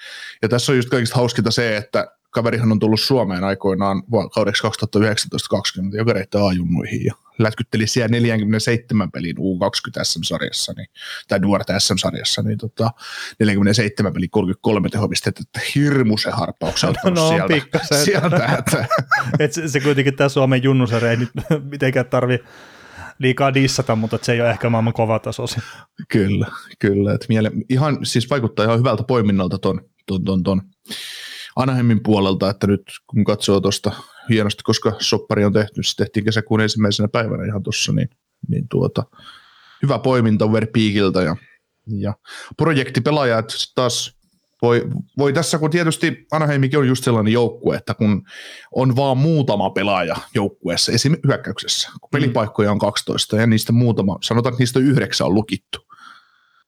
Ja 0.42 0.48
tässä 0.48 0.72
on 0.72 0.76
just 0.76 0.88
kaikista 0.88 1.16
hauskinta 1.16 1.50
se, 1.50 1.76
että 1.76 2.06
kaverihan 2.32 2.72
on 2.72 2.78
tullut 2.78 3.00
Suomeen 3.00 3.44
aikoinaan 3.44 4.02
kaudeksi 4.34 4.62
2019-2020, 4.62 5.96
joka 5.96 6.12
reittää 6.12 6.46
A-junnuihin 6.46 7.04
ja 7.04 7.14
lätkytteli 7.38 7.86
siellä 7.86 8.08
47 8.08 9.10
pelin 9.10 9.36
U20 9.36 10.04
SM-sarjassa, 10.04 10.72
niin, 10.76 10.88
tai 11.28 11.38
nuorten 11.38 11.80
SM-sarjassa, 11.80 12.42
niin 12.42 12.58
tota, 12.58 12.90
47 13.40 14.12
peli 14.12 14.28
33 14.28 14.88
tehopistettä, 14.88 15.40
että 15.46 15.60
hirmu 15.74 16.18
se 16.18 16.30
harppauksen 16.30 16.92
no, 17.04 17.10
no, 17.10 17.28
sieltä, 17.28 17.54
pikkasen. 17.54 18.04
sieltä 18.04 18.56
että. 18.58 18.86
Et 19.38 19.52
se, 19.52 19.68
se, 19.68 19.80
kuitenkin 19.80 20.16
tämä 20.16 20.28
Suomen 20.28 20.62
junnusarja 20.62 21.10
ei 21.10 21.16
nyt 21.16 21.30
mitenkään 21.70 22.06
tarvi 22.06 22.38
liikaa 23.18 23.54
dissata, 23.54 23.96
mutta 23.96 24.18
se 24.22 24.32
ei 24.32 24.40
ole 24.40 24.50
ehkä 24.50 24.70
maailman 24.70 24.92
kova 24.92 25.18
tasosi. 25.18 25.60
Kyllä, 26.08 26.46
kyllä. 26.78 27.14
Et 27.14 27.26
miele, 27.28 27.50
ihan, 27.68 27.98
siis 28.02 28.30
vaikuttaa 28.30 28.64
ihan 28.64 28.78
hyvältä 28.78 29.02
poiminnalta 29.02 29.58
ton, 29.58 29.80
ton, 30.06 30.24
ton, 30.24 30.42
ton 30.42 30.62
Anaheimin 31.56 32.02
puolelta, 32.02 32.50
että 32.50 32.66
nyt 32.66 32.82
kun 33.06 33.24
katsoo 33.24 33.60
tuosta 33.60 33.92
hienosti, 34.28 34.62
koska 34.62 34.92
soppari 34.98 35.44
on 35.44 35.52
tehty, 35.52 35.82
se 35.82 35.96
tehtiin 35.96 36.24
kesäkuun 36.24 36.60
ensimmäisenä 36.60 37.08
päivänä 37.08 37.44
ihan 37.44 37.62
tuossa, 37.62 37.92
niin, 37.92 38.08
niin 38.48 38.68
tuota, 38.68 39.04
hyvä 39.82 39.98
poiminta 39.98 40.52
Verpiikiltä 40.52 41.22
ja, 41.22 41.36
ja 41.86 42.14
projektipelaajat 42.56 43.52
taas 43.74 44.22
voi, 44.62 44.88
voi 45.18 45.32
tässä, 45.32 45.58
kun 45.58 45.70
tietysti 45.70 46.26
Anaheimikin 46.30 46.78
on 46.78 46.88
just 46.88 47.04
sellainen 47.04 47.32
joukkue, 47.32 47.76
että 47.76 47.94
kun 47.94 48.22
on 48.72 48.96
vaan 48.96 49.18
muutama 49.18 49.70
pelaaja 49.70 50.16
joukkueessa, 50.34 50.92
esim. 50.92 51.16
hyökkäyksessä, 51.26 51.88
kun 52.00 52.08
mm. 52.08 52.10
pelipaikkoja 52.10 52.72
on 52.72 52.78
12 52.78 53.36
ja 53.36 53.46
niistä 53.46 53.72
muutama, 53.72 54.18
sanotaan, 54.22 54.52
että 54.52 54.62
niistä 54.62 54.80
yhdeksän 54.80 55.26
on 55.26 55.34
lukittu. 55.34 55.78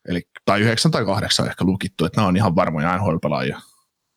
Eli, 0.08 0.22
tai 0.44 0.60
yhdeksän 0.60 0.92
tai 0.92 1.04
kahdeksan 1.04 1.46
ehkä 1.46 1.64
lukittu, 1.64 2.04
että 2.04 2.20
nämä 2.20 2.28
on 2.28 2.36
ihan 2.36 2.56
varmoja 2.56 2.98
NHL-pelaajia 2.98 3.60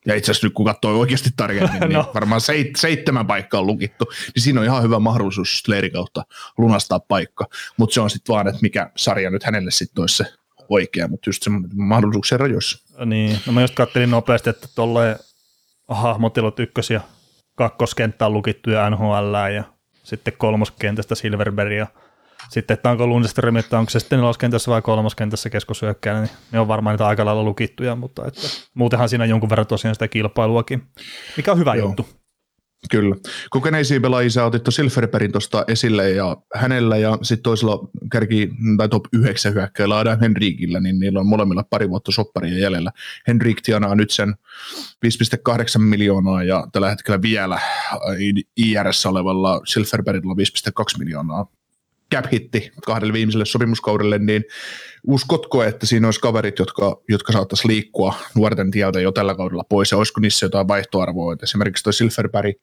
ja 0.06 0.16
itse 0.16 0.32
asiassa 0.32 0.48
nyt 0.48 0.54
kun 0.54 0.66
katsoo 0.66 1.00
oikeasti 1.00 1.30
tarkemmin, 1.38 1.80
niin 1.82 1.94
no. 1.94 2.12
varmaan 2.14 2.42
seit, 2.42 2.76
seitsemän 2.76 3.28
paikkaa 3.28 3.60
on 3.60 3.68
lukittu, 3.68 4.06
niin 4.36 4.44
siinä 4.44 4.60
on 4.60 4.66
ihan 4.66 4.84
hyvä 4.84 5.00
mahdollisuus 5.00 5.64
Leirin 5.68 5.92
kautta 5.92 6.24
lunastaa 6.58 7.00
paikka, 7.00 7.46
mutta 7.78 7.94
se 7.94 8.02
on 8.02 8.10
sitten 8.10 8.34
vaan, 8.34 8.48
että 8.48 8.62
mikä 8.62 8.92
sarja 8.96 9.30
nyt 9.30 9.44
hänelle 9.44 9.72
sitten 9.72 10.02
olisi 10.02 10.18
se 10.18 10.26
oikea, 10.70 11.08
mutta 11.08 11.30
just 11.30 11.44
semmoinen 11.44 11.70
mahdollisuuksien 11.76 12.40
rajoissa. 12.40 13.06
Niin, 13.06 13.40
no 13.46 13.54
mä 13.54 13.62
just 13.62 13.76
kattelin 13.76 14.12
nopeasti, 14.12 14.50
että 14.50 14.68
tuolle 14.76 15.20
hahmotelot 15.88 16.60
ykkös- 16.60 16.90
ja 16.90 17.02
kakkoskenttä 17.56 18.26
on 18.26 18.34
lukittu 18.34 18.70
ja 18.70 18.90
NHL 18.90 19.36
ja 19.56 19.64
sitten 20.04 20.34
kolmoskentästä 20.38 21.16
Silverberg 21.16 21.72
ja 21.72 21.88
sitten, 22.50 22.74
että 22.76 22.90
onko 22.90 23.08
Lundström, 23.08 23.56
että 23.56 23.80
onko 23.80 23.90
se 23.90 24.00
sitten 24.00 24.20
neloskentässä 24.20 24.72
vai 24.72 24.82
kolmoskentässä 24.82 25.50
keskusyökkäjä, 25.50 26.22
niin 26.22 26.30
ne 26.52 26.60
on 26.60 26.68
varmaan 26.68 26.94
niitä 26.94 27.08
aika 27.08 27.26
lailla 27.26 27.44
lukittuja, 27.44 27.96
mutta 27.96 28.26
että 28.28 28.42
muutenhan 28.74 29.10
siinä 29.10 29.26
jonkun 29.26 29.50
verran 29.50 29.68
tosiaan 29.68 29.96
sitä 29.96 30.08
kilpailuakin, 30.08 30.84
mikä 31.38 31.52
on 31.52 31.60
hyvä 31.60 31.76
Joo. 31.76 31.88
juttu. 31.88 32.08
Kyllä. 32.92 33.16
Kokeneisiin 33.50 34.02
pelaajia 34.02 34.30
sä 34.30 34.46
otit 34.46 34.62
Silverbergin 34.70 35.32
tuosta 35.32 35.66
esille 35.68 36.10
ja 36.10 36.38
hänellä 36.56 36.98
ja 36.98 37.18
sitten 37.22 37.44
toisella 37.44 37.90
kärki 38.12 38.50
tai 38.78 38.90
top 38.90 39.06
9 39.14 39.54
hyökkäillä 39.54 39.98
Adam 39.98 40.20
Henrikillä, 40.20 40.80
niin 40.80 41.00
niillä 41.00 41.20
on 41.20 41.28
molemmilla 41.28 41.64
pari 41.70 41.90
vuotta 41.90 42.12
sopparia 42.12 42.58
jäljellä. 42.58 42.92
Henrik 43.28 43.62
tienaa 43.62 43.96
nyt 43.96 44.10
sen 44.10 44.36
5,8 45.06 45.80
miljoonaa 45.80 46.44
ja 46.44 46.68
tällä 46.72 46.90
hetkellä 46.90 47.22
vielä 47.22 47.60
IRS 48.58 49.06
olevalla 49.06 49.62
Silverbergilla 49.66 50.36
5,2 50.94 51.00
miljoonaa 51.00 51.46
cap-hitti 52.16 52.72
kahdelle 52.86 53.14
viimeiselle 53.14 53.46
sopimuskaudelle, 53.46 54.18
niin 54.18 54.44
uskotko, 55.08 55.64
että 55.64 55.86
siinä 55.86 56.08
olisi 56.08 56.20
kaverit, 56.20 56.60
jotka, 56.60 57.02
jotka 57.10 57.34
saattaisi 57.34 57.68
liikkua 57.68 58.14
nuorten 58.36 58.72
tieltä 58.72 59.00
jo 59.00 59.12
tällä 59.12 59.36
kaudella 59.36 59.64
pois, 59.70 59.92
ja 59.92 59.98
olisiko 59.98 60.20
niissä 60.20 60.46
jotain 60.46 60.68
vaihtoarvoa, 60.68 61.34
että 61.34 61.44
esimerkiksi 61.44 61.84
toi 61.84 61.94
Silverberg 61.94 62.56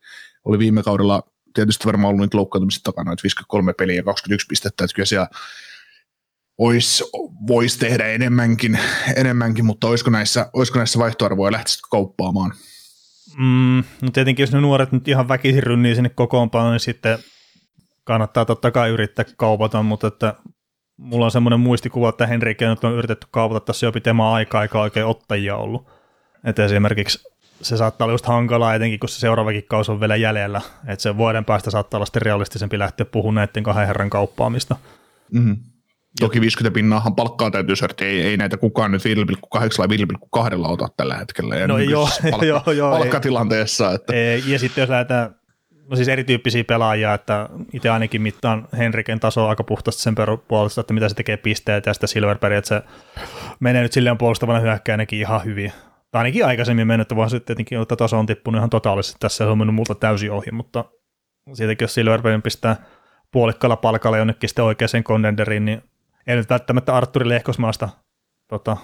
oli 0.45 0.59
viime 0.59 0.83
kaudella 0.83 1.23
tietysti 1.55 1.87
varmaan 1.87 2.09
ollut 2.09 2.25
nyt 2.25 2.35
loukkaantumista 2.35 2.93
takana, 2.93 3.13
että 3.13 3.23
53 3.23 3.73
peliä 3.73 3.97
ja 3.97 4.03
21 4.03 4.47
pistettä, 4.47 4.85
että 4.85 4.95
kyllä 4.95 5.07
siellä 5.07 5.29
olisi, 6.59 7.05
voisi 7.47 7.79
tehdä 7.79 8.07
enemmänkin, 8.07 8.79
enemmänkin, 9.17 9.65
mutta 9.65 9.87
olisiko 9.87 10.11
näissä, 10.11 10.51
olisiko 10.53 10.79
näissä 10.79 10.99
vaihtoarvoja 10.99 11.53
lähtisitkö 11.53 11.89
kauppaamaan? 11.91 12.53
Mm, 13.39 13.85
no 14.03 14.11
tietenkin 14.13 14.43
jos 14.43 14.53
ne 14.53 14.61
nuoret 14.61 14.93
nyt 14.93 15.09
ihan 15.09 15.29
väkisin 15.29 15.63
rynnii 15.63 15.95
sinne 15.95 16.09
kokoonpanoon, 16.09 16.73
niin 16.73 16.81
sitten 16.81 17.19
kannattaa 18.05 18.45
totta 18.45 18.71
kai 18.71 18.91
yrittää 18.91 19.25
kaupata, 19.37 19.83
mutta 19.83 20.07
että 20.07 20.35
mulla 20.97 21.25
on 21.25 21.31
semmoinen 21.31 21.61
muistikuva, 21.61 22.09
että 22.09 22.27
Henrique 22.27 22.69
nyt 22.69 22.85
on 22.85 22.93
yritetty 22.93 23.27
kaupata 23.31 23.61
tässä 23.61 23.87
jo 23.87 23.93
pitemmän 23.93 24.27
aikaa, 24.27 24.63
eikä 24.63 24.81
oikein 24.81 25.07
ottajia 25.07 25.57
ollut. 25.57 25.89
Että 26.45 26.65
esimerkiksi 26.65 27.35
se 27.63 27.77
saattaa 27.77 28.05
olla 28.05 28.15
just 28.15 28.27
hankalaa, 28.27 28.75
etenkin 28.75 29.01
kun 29.01 29.09
se 29.09 29.21
seuraavakin 29.21 29.65
kausi 29.65 29.93
on 29.93 30.01
vielä 30.01 30.17
jäljellä, 30.17 30.61
että 30.87 31.03
se 31.03 31.17
vuoden 31.17 31.45
päästä 31.45 31.71
saattaa 31.71 31.99
olla 31.99 32.07
sitten 32.07 32.23
realistisempi 32.23 32.79
lähteä 32.79 33.07
puhumaan 33.07 33.35
näiden 33.35 33.63
kahden 33.63 33.87
herran 33.87 34.11
kauppaamista. 34.11 34.77
Mm-hmm. 35.33 35.57
Toki 36.21 36.41
50 36.41 36.75
pinnaahan 36.75 37.15
palkkaa 37.15 37.51
täytyy 37.51 37.77
syödä, 37.77 37.95
ei, 38.01 38.21
ei 38.21 38.37
näitä 38.37 38.57
kukaan 38.57 38.93
nyt 38.93 39.03
5,8 39.05 39.69
tai 39.77 39.87
5,2 40.57 40.67
ota 40.69 40.89
tällä 40.97 41.17
hetkellä. 41.17 41.57
Ja 41.57 41.67
no 41.67 41.79
joo, 41.79 42.09
palkka, 42.31 42.47
joo, 42.53 42.63
joo, 42.77 42.91
palkkatilanteessa. 42.91 43.93
Että. 43.93 44.15
Ja 44.47 44.59
sitten 44.59 44.83
jos 44.83 44.91
lähdetään, 44.91 45.35
no 45.91 45.97
siis 45.97 46.09
erityyppisiä 46.09 46.65
pelaajia, 46.65 47.15
että 47.15 47.49
itse 47.73 47.91
ainakin 47.91 48.23
mittaan 48.23 48.69
Henriken 48.79 49.21
taso 49.21 49.49
aika 49.49 49.65
puhtaasti 49.65 50.03
sen 50.03 50.15
puolesta, 50.49 50.81
että 50.81 50.95
mitä 50.95 51.09
se 51.09 51.15
tekee 51.15 51.37
pisteet 51.37 51.87
ja 51.87 51.95
sitä 51.95 52.07
Silverberg, 52.07 52.55
että 52.55 52.69
se 52.69 52.83
menee 53.61 53.83
nyt 53.83 53.93
silleen 53.93 54.19
puolustavana 54.19 54.61
hyökkäänäkin 54.61 55.19
ihan 55.19 55.45
hyvin. 55.45 55.73
Tai 56.11 56.21
ainakin 56.21 56.47
aikaisemmin 56.47 56.87
mennyt, 56.87 57.17
vaan 57.17 57.31
sitten 57.31 57.47
tietenkin, 57.47 57.83
että 57.83 57.97
taso 57.97 58.19
on 58.19 58.27
tippunut 58.27 58.59
ihan 58.59 58.71
totaalisesti. 58.71 59.17
Tässä 59.21 59.37
se 59.37 59.51
on 59.51 59.59
mennyt 59.59 59.75
multa 59.75 59.95
täysin 59.95 60.33
ohi, 60.33 60.51
mutta 60.53 60.85
siitäkin 61.53 61.85
jos 61.85 61.95
Silverberg 61.95 62.43
pistää 62.43 62.77
puolikkalla 63.33 63.77
palkalla 63.77 64.19
jonnekin 64.19 64.49
sitten 64.49 64.65
oikeaan 64.65 65.05
kondenderiin, 65.05 65.65
niin 65.65 65.83
ei 66.27 66.37
nyt 66.37 66.51
välttämättä 66.51 66.97
Arturi 66.97 67.29
Lehkosmaasta 67.29 67.89
tota, 68.49 68.77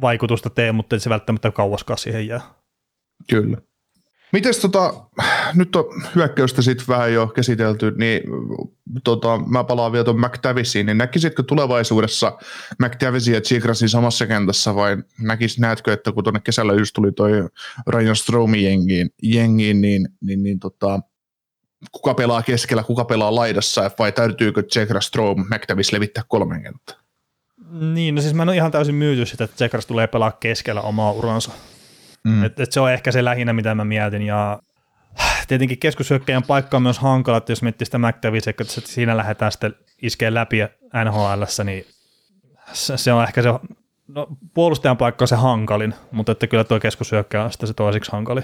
vaikutusta 0.00 0.50
tee, 0.50 0.72
mutta 0.72 0.98
se 0.98 1.10
välttämättä 1.10 1.50
kauaskaan 1.50 1.98
siihen 1.98 2.26
jää. 2.26 2.40
Kyllä. 3.30 3.56
Mites 4.36 4.58
tota, 4.58 4.94
nyt 5.54 5.76
on 5.76 5.84
hyökkäystä 6.14 6.62
sitten 6.62 6.86
vähän 6.88 7.12
jo 7.12 7.26
käsitelty, 7.26 7.94
niin 7.98 8.22
tota, 9.04 9.40
mä 9.46 9.64
palaan 9.64 9.92
vielä 9.92 10.04
tuon 10.04 10.20
McTavisiin, 10.20 10.86
niin 10.86 10.98
näkisitkö 10.98 11.42
tulevaisuudessa 11.42 12.38
McTavisin 12.78 13.34
ja 13.34 13.40
Chigrasin 13.40 13.88
samassa 13.88 14.26
kentässä 14.26 14.74
vai 14.74 14.96
näkis, 15.20 15.58
näetkö, 15.58 15.92
että 15.92 16.12
kun 16.12 16.24
tuonne 16.24 16.40
kesällä 16.40 16.72
just 16.72 16.94
tuli 16.94 17.12
toi 17.12 17.30
Ryan 17.86 18.16
Stromi 18.16 18.64
jengiin, 18.64 19.10
jengiin 19.22 19.80
niin, 19.80 20.08
niin, 20.20 20.42
niin 20.42 20.58
tota, 20.58 21.00
kuka 21.92 22.14
pelaa 22.14 22.42
keskellä, 22.42 22.82
kuka 22.82 23.04
pelaa 23.04 23.34
laidassa, 23.34 23.90
vai 23.98 24.12
täytyykö 24.12 24.62
Tsekra, 24.62 25.00
Strom, 25.00 25.44
McTavis 25.54 25.92
levittää 25.92 26.24
kolmen 26.28 26.62
kenttää? 26.62 26.96
Niin, 27.70 28.14
no 28.14 28.20
siis 28.20 28.34
mä 28.34 28.42
en 28.42 28.48
ole 28.48 28.56
ihan 28.56 28.72
täysin 28.72 28.94
myyty 28.94 29.26
sitä, 29.26 29.44
että 29.44 29.54
Tsekras 29.54 29.86
tulee 29.86 30.06
pelaa 30.06 30.32
keskellä 30.32 30.80
omaa 30.80 31.12
uransa. 31.12 31.52
Mm. 32.26 32.44
Et, 32.44 32.60
et 32.60 32.72
se 32.72 32.80
on 32.80 32.92
ehkä 32.92 33.12
se 33.12 33.24
lähinnä, 33.24 33.52
mitä 33.52 33.74
mä 33.74 33.84
mietin, 33.84 34.22
ja 34.22 34.58
tietenkin 35.48 35.78
keskushyökkäjän 35.78 36.42
paikka 36.42 36.76
on 36.76 36.82
myös 36.82 36.98
hankala, 36.98 37.38
että 37.38 37.52
jos 37.52 37.62
miettii 37.62 37.84
sitä 37.84 37.98
McTavisia, 37.98 38.50
että 38.50 38.64
siinä 38.84 39.16
lähdetään 39.16 39.52
sitten 39.52 39.74
iskeen 40.02 40.34
läpi 40.34 40.58
nhl 41.04 41.64
niin 41.64 41.86
se, 42.72 42.96
se 42.96 43.12
on 43.12 43.24
ehkä 43.24 43.42
se, 43.42 43.48
no 44.08 44.26
puolustajan 44.54 44.96
paikka 44.96 45.22
on 45.22 45.28
se 45.28 45.36
hankalin, 45.36 45.94
mutta 46.10 46.32
että 46.32 46.46
kyllä 46.46 46.64
tuo 46.64 46.80
keskushyökkäjä 46.80 47.44
on 47.44 47.52
sitten 47.52 47.66
se 47.66 47.74
toisiksi 47.74 48.12
hankali. 48.12 48.42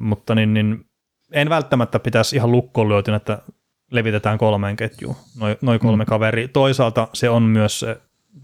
Mutta 0.00 0.34
niin, 0.34 0.54
niin 0.54 0.84
en 1.32 1.48
välttämättä 1.48 1.98
pitäisi 1.98 2.36
ihan 2.36 2.52
lukkoon 2.52 2.88
lyötyn, 2.88 3.14
että 3.14 3.38
levitetään 3.90 4.38
kolmeen 4.38 4.76
ketjuun, 4.76 5.16
noin 5.40 5.56
noi 5.62 5.78
kolme 5.78 6.04
mm. 6.04 6.08
kaveri. 6.08 6.48
Toisaalta 6.48 7.08
se 7.12 7.30
on 7.30 7.42
myös 7.42 7.84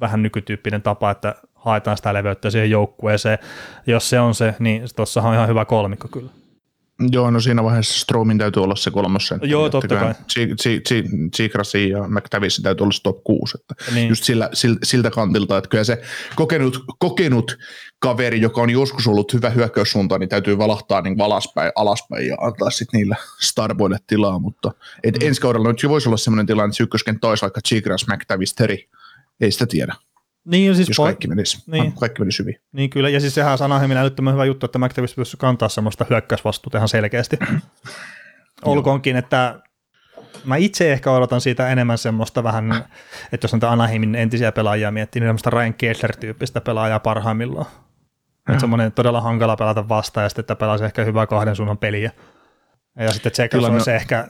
vähän 0.01 0.23
nykytyyppinen 0.23 0.83
tapa, 0.83 1.11
että 1.11 1.35
haetaan 1.69 1.97
sitä 1.97 2.15
leveyttä 2.15 2.51
siihen 2.51 2.71
joukkueeseen. 2.71 3.39
Jos 3.87 4.11
se 4.11 4.21
on 4.21 4.35
se, 4.35 4.55
niin 4.59 4.83
tuossahan 4.97 5.29
on 5.29 5.35
ihan 5.35 5.49
hyvä 5.49 5.65
kolmikko 5.65 6.09
kyllä. 6.09 6.31
Joo, 7.13 7.31
no 7.31 7.41
siinä 7.41 7.65
vaiheessa 7.65 8.01
Stromin 8.01 8.39
täytyy 8.39 8.63
olla 8.63 8.77
se 8.77 8.91
kolmas 8.91 9.35
Joo, 9.43 9.71
totta 9.71 9.97
kai. 9.97 10.15
Tsikrasi 11.31 11.89
ja 11.89 12.09
McTavisin 12.09 12.63
täytyy 12.63 12.85
olla 12.85 12.93
se 12.93 13.03
top 13.03 13.25
6. 13.25 13.59
Että 13.61 13.75
niin. 13.95 14.09
Just 14.09 14.25
sillä, 14.25 14.51
siltä 14.83 15.11
kantilta, 15.11 15.59
että 15.59 15.71
kyllä 15.71 15.85
se 15.85 16.03
kokenut, 16.37 16.85
kokenut 16.99 17.57
kaveri, 17.99 18.41
joka 18.41 18.61
on 18.61 18.71
joskus 18.71 19.07
ollut 19.07 19.33
hyvä 19.33 19.51
hyökkäyssuunta, 19.51 20.19
niin 20.19 20.29
täytyy 20.29 20.59
valahtaa 20.59 21.01
niin 21.01 21.21
alaspäin, 21.21 21.73
alaspäin 21.75 22.27
ja 22.27 22.37
antaa 22.41 22.71
sitten 22.71 22.99
niillä 22.99 23.17
starboille 23.41 23.99
tilaa, 24.07 24.39
mutta 24.39 24.71
et 25.05 25.19
mm. 25.19 25.27
ensi 25.27 25.41
kaudella 25.41 25.69
nyt 25.69 25.83
voisi 25.89 26.09
olla 26.09 26.17
sellainen 26.17 26.47
tilanne, 26.47 26.71
että 26.73 26.83
ykköskenttä 26.83 27.29
olisi 27.29 27.43
vaikka 27.43 27.61
Chigras, 27.69 28.07
McTavis, 28.07 28.55
Terry, 28.55 28.77
ei 29.41 29.51
sitä 29.51 29.67
tiedä. 29.67 29.95
Niin, 30.49 30.77
siis 30.77 30.89
jos 30.89 30.97
kaikki 30.97 31.29
menisi, 31.29 31.63
niin. 31.67 31.93
kaikki 31.93 32.21
menisi 32.21 32.39
hyvin. 32.39 32.61
Niin 32.73 32.91
kyllä, 32.91 33.09
ja 33.09 33.21
siis 33.21 33.35
sehän 33.35 33.53
on 33.53 33.59
Sanahemmin 33.59 33.99
älyttömän 33.99 34.35
hyvä 34.35 34.45
juttu, 34.45 34.67
että 34.67 34.79
McTavish 34.79 35.17
pystyy 35.17 35.39
kantaa 35.39 35.69
semmoista 35.69 36.07
hyökkäysvastuuta 36.11 36.79
ihan 36.79 36.89
selkeästi. 36.89 37.39
Olkoonkin, 38.65 39.17
että 39.17 39.61
mä 40.45 40.57
itse 40.57 40.93
ehkä 40.93 41.13
odotan 41.13 41.41
siitä 41.41 41.69
enemmän 41.69 41.99
semmoista 41.99 42.43
vähän, 42.43 42.85
että 43.33 43.45
jos 43.45 43.53
näitä 43.53 43.71
Anaheimin 43.71 44.15
entisiä 44.15 44.53
pelaajia 44.53 44.91
miettii, 44.91 45.21
niin 45.21 45.29
semmoista 45.29 45.51
Ryan 45.51 45.75
Kessler-tyyppistä 45.75 46.61
pelaajaa 46.61 47.01
parhaimmillaan. 47.01 47.67
Että 48.49 48.61
semmoinen 48.61 48.93
todella 48.93 49.21
hankala 49.21 49.57
pelata 49.57 49.89
vastaan 49.89 50.25
ja 50.25 50.29
sitten, 50.29 50.43
että 50.43 50.57
pelaisi 50.57 50.85
ehkä 50.85 51.05
hyvää 51.05 51.27
kahden 51.27 51.57
suunnan 51.57 51.79
peliä. 51.79 52.11
Ja 52.97 53.13
sitten 53.13 53.33
Tsekas 53.33 53.65
olisi 53.65 53.91
ehkä 53.91 54.29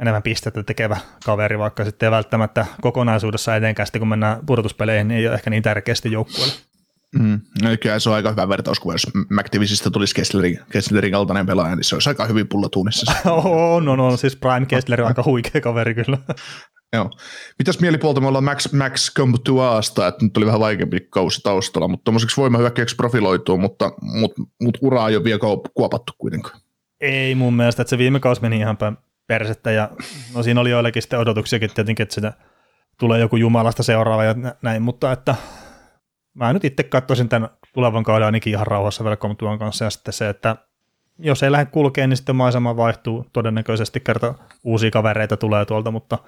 enemmän 0.00 0.22
pistettä 0.22 0.62
tekevä 0.62 0.96
kaveri, 1.24 1.58
vaikka 1.58 1.84
sitten 1.84 2.06
ei 2.06 2.10
välttämättä 2.10 2.66
kokonaisuudessa 2.80 3.56
etenkään 3.56 3.86
sitten, 3.86 4.00
kun 4.00 4.08
mennään 4.08 4.46
pudotuspeleihin, 4.46 5.08
niin 5.08 5.20
ei 5.20 5.26
ole 5.26 5.34
ehkä 5.34 5.50
niin 5.50 5.62
tärkeästi 5.62 6.12
joukkueelle. 6.12 6.54
Mm. 7.18 7.40
Kyllä 7.82 7.98
se 7.98 8.10
on 8.10 8.16
aika 8.16 8.30
hyvä 8.30 8.48
vertauskuva, 8.48 8.94
jos 8.94 9.06
McDivisistä 9.30 9.90
tulisi 9.90 10.14
Kesslerin, 10.14 10.58
Kesslerin 10.72 11.12
kaltainen 11.12 11.46
pelaaja, 11.46 11.76
niin 11.76 11.84
se 11.84 11.96
olisi 11.96 12.08
aika 12.08 12.24
hyvin 12.24 12.48
pullatuunissa. 12.48 13.12
on, 13.30 13.88
on, 13.88 14.00
on, 14.00 14.18
siis 14.18 14.36
Prime 14.36 14.66
Kessler 14.66 15.02
on 15.02 15.08
aika 15.08 15.22
huikea 15.22 15.60
kaveri 15.60 15.94
kyllä. 15.94 16.18
Joo. 16.92 17.10
Mitäs 17.58 17.80
mielipuolta 17.80 18.20
me 18.20 18.26
ollaan 18.26 18.44
Max, 18.44 18.72
Max 18.72 19.14
Comtuasta, 19.14 20.06
että 20.06 20.24
nyt 20.24 20.36
oli 20.36 20.46
vähän 20.46 20.60
vaikeampi 20.60 21.00
kausi 21.00 21.40
taustalla, 21.42 21.88
mutta 21.88 22.04
tuommoiseksi 22.04 22.36
voimahyökkäyksi 22.36 22.96
profiloituu, 22.96 23.58
mutta, 23.58 23.92
mutta, 24.02 24.42
mutta 24.62 24.78
uraa 24.82 25.08
ei 25.08 25.16
ole 25.16 25.24
vielä 25.24 25.40
kuopattu 25.74 26.12
kuitenkaan. 26.18 26.60
Ei 27.00 27.34
mun 27.34 27.54
mielestä, 27.54 27.82
että 27.82 27.90
se 27.90 27.98
viime 27.98 28.20
kausi 28.20 28.42
meni 28.42 28.58
ihan 28.58 28.76
päin 28.76 28.96
persettä 29.30 29.70
ja 29.70 29.90
no 30.34 30.42
siinä 30.42 30.60
oli 30.60 30.70
joillekin 30.70 31.02
sitten 31.02 31.18
odotuksiakin 31.18 31.70
tietenkin, 31.74 32.02
että 32.02 32.14
sitä 32.14 32.32
tulee 32.98 33.20
joku 33.20 33.36
Jumalasta 33.36 33.82
seuraava 33.82 34.24
ja 34.24 34.34
näin, 34.62 34.82
mutta 34.82 35.12
että 35.12 35.34
mä 36.34 36.52
nyt 36.52 36.64
itse 36.64 36.82
katsoisin 36.82 37.28
tämän 37.28 37.48
tulevan 37.74 38.04
kauden 38.04 38.26
ainakin 38.26 38.52
ihan 38.52 38.66
rauhassa 38.66 39.04
Velcom 39.04 39.36
tuon 39.36 39.58
kanssa 39.58 39.84
ja 39.84 39.90
sitten 39.90 40.14
se, 40.14 40.28
että 40.28 40.56
jos 41.18 41.42
ei 41.42 41.52
lähde 41.52 41.66
kulkeen, 41.66 42.10
niin 42.10 42.16
sitten 42.16 42.36
maisema 42.36 42.76
vaihtuu 42.76 43.26
todennäköisesti 43.32 44.00
kerta 44.00 44.34
uusia 44.64 44.90
kavereita 44.90 45.36
tulee 45.36 45.64
tuolta, 45.64 45.90
mutta 45.90 46.18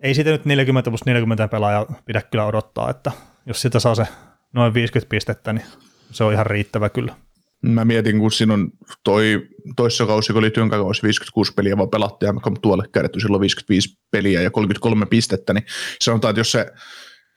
ei 0.00 0.14
siitä 0.14 0.30
nyt 0.30 0.44
40 0.44 0.90
plus 0.90 1.06
40 1.06 1.48
pelaajaa 1.48 1.86
pidä 2.04 2.22
kyllä 2.22 2.46
odottaa, 2.46 2.90
että 2.90 3.12
jos 3.46 3.60
sitä 3.60 3.80
saa 3.80 3.94
se 3.94 4.06
noin 4.52 4.74
50 4.74 5.10
pistettä, 5.10 5.52
niin 5.52 5.64
se 6.10 6.24
on 6.24 6.32
ihan 6.32 6.46
riittävä 6.46 6.88
kyllä. 6.88 7.14
Mä 7.62 7.84
mietin, 7.84 8.18
kun 8.18 8.32
siinä 8.32 8.54
on 8.54 8.70
toi 9.04 9.48
toissa 9.76 10.06
kausi, 10.06 10.32
kun 10.32 10.38
oli 10.38 10.50
työnkäkausi 10.50 11.02
56 11.02 11.52
peliä, 11.52 11.76
vaan 11.76 11.90
pelattiin 11.90 12.34
ja 12.34 12.52
tuolle 12.62 12.84
kädetty 12.92 13.20
silloin 13.20 13.40
55 13.40 13.98
peliä 14.10 14.42
ja 14.42 14.50
33 14.50 15.06
pistettä, 15.06 15.54
niin 15.54 15.64
sanotaan, 16.00 16.30
että 16.30 16.40
jos 16.40 16.52
se 16.52 16.66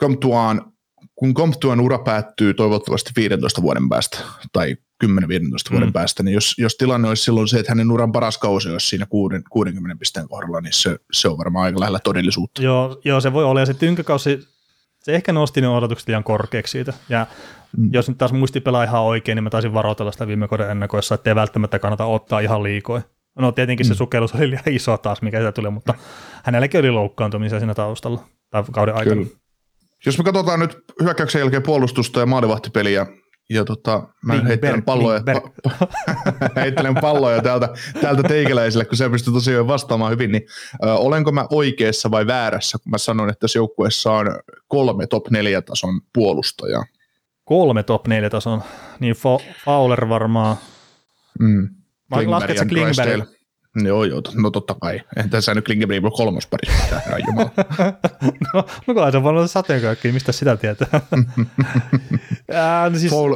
Comtuaan, 0.02 0.74
kun 1.16 1.34
Comtuaan 1.34 1.80
ura 1.80 2.00
päättyy 2.00 2.54
toivottavasti 2.54 3.12
15 3.16 3.62
vuoden 3.62 3.90
päästä 3.90 4.18
tai 4.52 4.78
10-15 5.06 5.08
vuoden 5.72 5.90
mm. 5.90 5.94
päästä, 5.94 6.24
niin 6.24 6.34
jos, 6.34 6.56
jos 6.58 6.76
tilanne 6.76 7.10
olisi 7.10 7.24
silloin 7.24 7.48
se, 7.48 7.60
että 7.60 7.72
hänen 7.72 7.92
uran 7.92 8.12
paras 8.12 8.38
kausi 8.38 8.70
olisi 8.70 8.88
siinä 8.88 9.06
60 9.50 10.00
pisteen 10.00 10.28
kohdalla, 10.28 10.62
niin 10.62 10.74
se, 10.74 10.98
se 11.12 11.28
on 11.28 11.38
varmaan 11.38 11.66
aika 11.66 11.80
lähellä 11.80 12.00
todellisuutta. 12.00 12.64
Joo, 12.64 13.02
joo 13.06 13.22
se 13.22 13.34
voi 13.34 13.44
olla, 13.44 13.60
ja 13.60 13.66
se 13.66 13.74
tynkäkausi, 13.74 14.40
se 15.04 15.16
ehkä 15.16 15.34
nosti 15.34 15.62
ne 15.62 15.68
odotukset 15.68 16.08
liian 16.08 16.24
korkeaksi 16.24 16.72
siitä, 16.72 16.94
ja 17.10 17.28
Mm. 17.78 17.90
Jos 17.94 18.10
nyt 18.10 18.18
taas 18.18 18.34
muisti 18.34 18.62
pelaa 18.62 18.84
ihan 18.84 19.02
oikein, 19.02 19.36
niin 19.36 19.44
mä 19.44 19.50
taisin 19.50 19.74
varoitella 19.74 20.12
sitä 20.12 20.28
viime 20.28 20.48
kauden 20.48 20.70
ennakoissa, 20.70 21.16
että 21.16 21.30
ei 21.30 21.36
välttämättä 21.36 21.80
kannata 21.80 22.06
ottaa 22.06 22.40
ihan 22.40 22.64
liikoja. 22.64 23.02
No 23.40 23.52
tietenkin 23.52 23.86
mm. 23.86 23.88
se 23.88 23.96
sukellus 23.96 24.36
oli 24.36 24.50
liian 24.50 24.64
iso 24.70 24.98
taas, 24.98 25.22
mikä 25.22 25.38
sitä 25.38 25.52
tuli, 25.52 25.70
mutta 25.70 25.94
hänelläkin 26.44 26.80
oli 26.80 26.92
loukkaantumisia 26.92 27.60
siinä 27.60 27.74
taustalla 27.74 28.24
tai 28.50 28.64
kauden 28.72 28.96
aikana. 28.96 29.16
Kyllä. 29.16 29.38
Jos 30.06 30.18
me 30.18 30.24
katsotaan 30.24 30.60
nyt 30.60 30.78
hyökkäyksen 31.04 31.40
jälkeen 31.40 31.64
puolustusta 31.64 32.20
ja 32.20 32.26
maalivahtipeliä, 32.26 33.08
ja 33.54 33.66
tota, 33.66 34.08
mä 34.26 34.34
heittelen 34.48 34.84
palloja, 34.84 35.24
Klingberg. 35.24 35.54
pa- 35.68 36.60
heittelen 36.62 36.96
palloja 36.96 37.42
täältä, 37.42 37.70
täältä 38.02 38.24
teikäläisille, 38.24 38.86
kun 38.86 38.98
se 38.98 39.10
pystyy 39.10 39.34
tosiaan 39.34 39.68
vastaamaan 39.68 40.12
hyvin, 40.12 40.32
niin 40.32 40.44
ö, 40.86 40.94
olenko 40.94 41.32
mä 41.32 41.48
oikeassa 41.50 42.12
vai 42.12 42.28
väärässä, 42.28 42.78
kun 42.84 42.90
mä 42.90 42.98
sanon, 42.98 43.30
että 43.30 43.40
tässä 43.40 43.60
joukkueessa 43.60 44.12
on 44.12 44.28
kolme 44.68 45.08
top 45.08 45.30
4 45.30 45.62
tason 45.62 46.02
puolustajaa. 46.14 46.86
Kolme 47.44 47.84
top 47.84 48.08
4 48.08 48.30
tason, 48.30 48.64
niin 49.00 49.16
Fowler 49.66 50.10
varmaan. 50.10 50.58
Mm. 51.40 51.70
Klingberg 52.14 52.70
Klingberg? 52.70 53.43
Joo, 53.76 54.04
joo, 54.04 54.22
no 54.36 54.50
totta 54.50 54.76
kai. 54.82 55.02
Eihän 55.18 55.30
tässä 55.30 55.54
nyt 55.54 55.66
kolmas 56.18 56.48
parissa 56.48 56.84
mitään, 56.84 57.02
herra 57.06 57.18
jumala. 57.28 57.50
no, 58.54 58.66
no 58.88 58.94
kai 58.94 59.12
se 59.12 59.24
voi 59.24 59.30
olla 59.30 59.48
sateenkaikki, 59.48 60.12
mistä 60.12 60.32
sitä 60.32 60.58
tietää. 60.58 60.88
Ää, 62.54 62.90
no 62.90 63.00
siis, 63.00 63.12
Foul, 63.12 63.36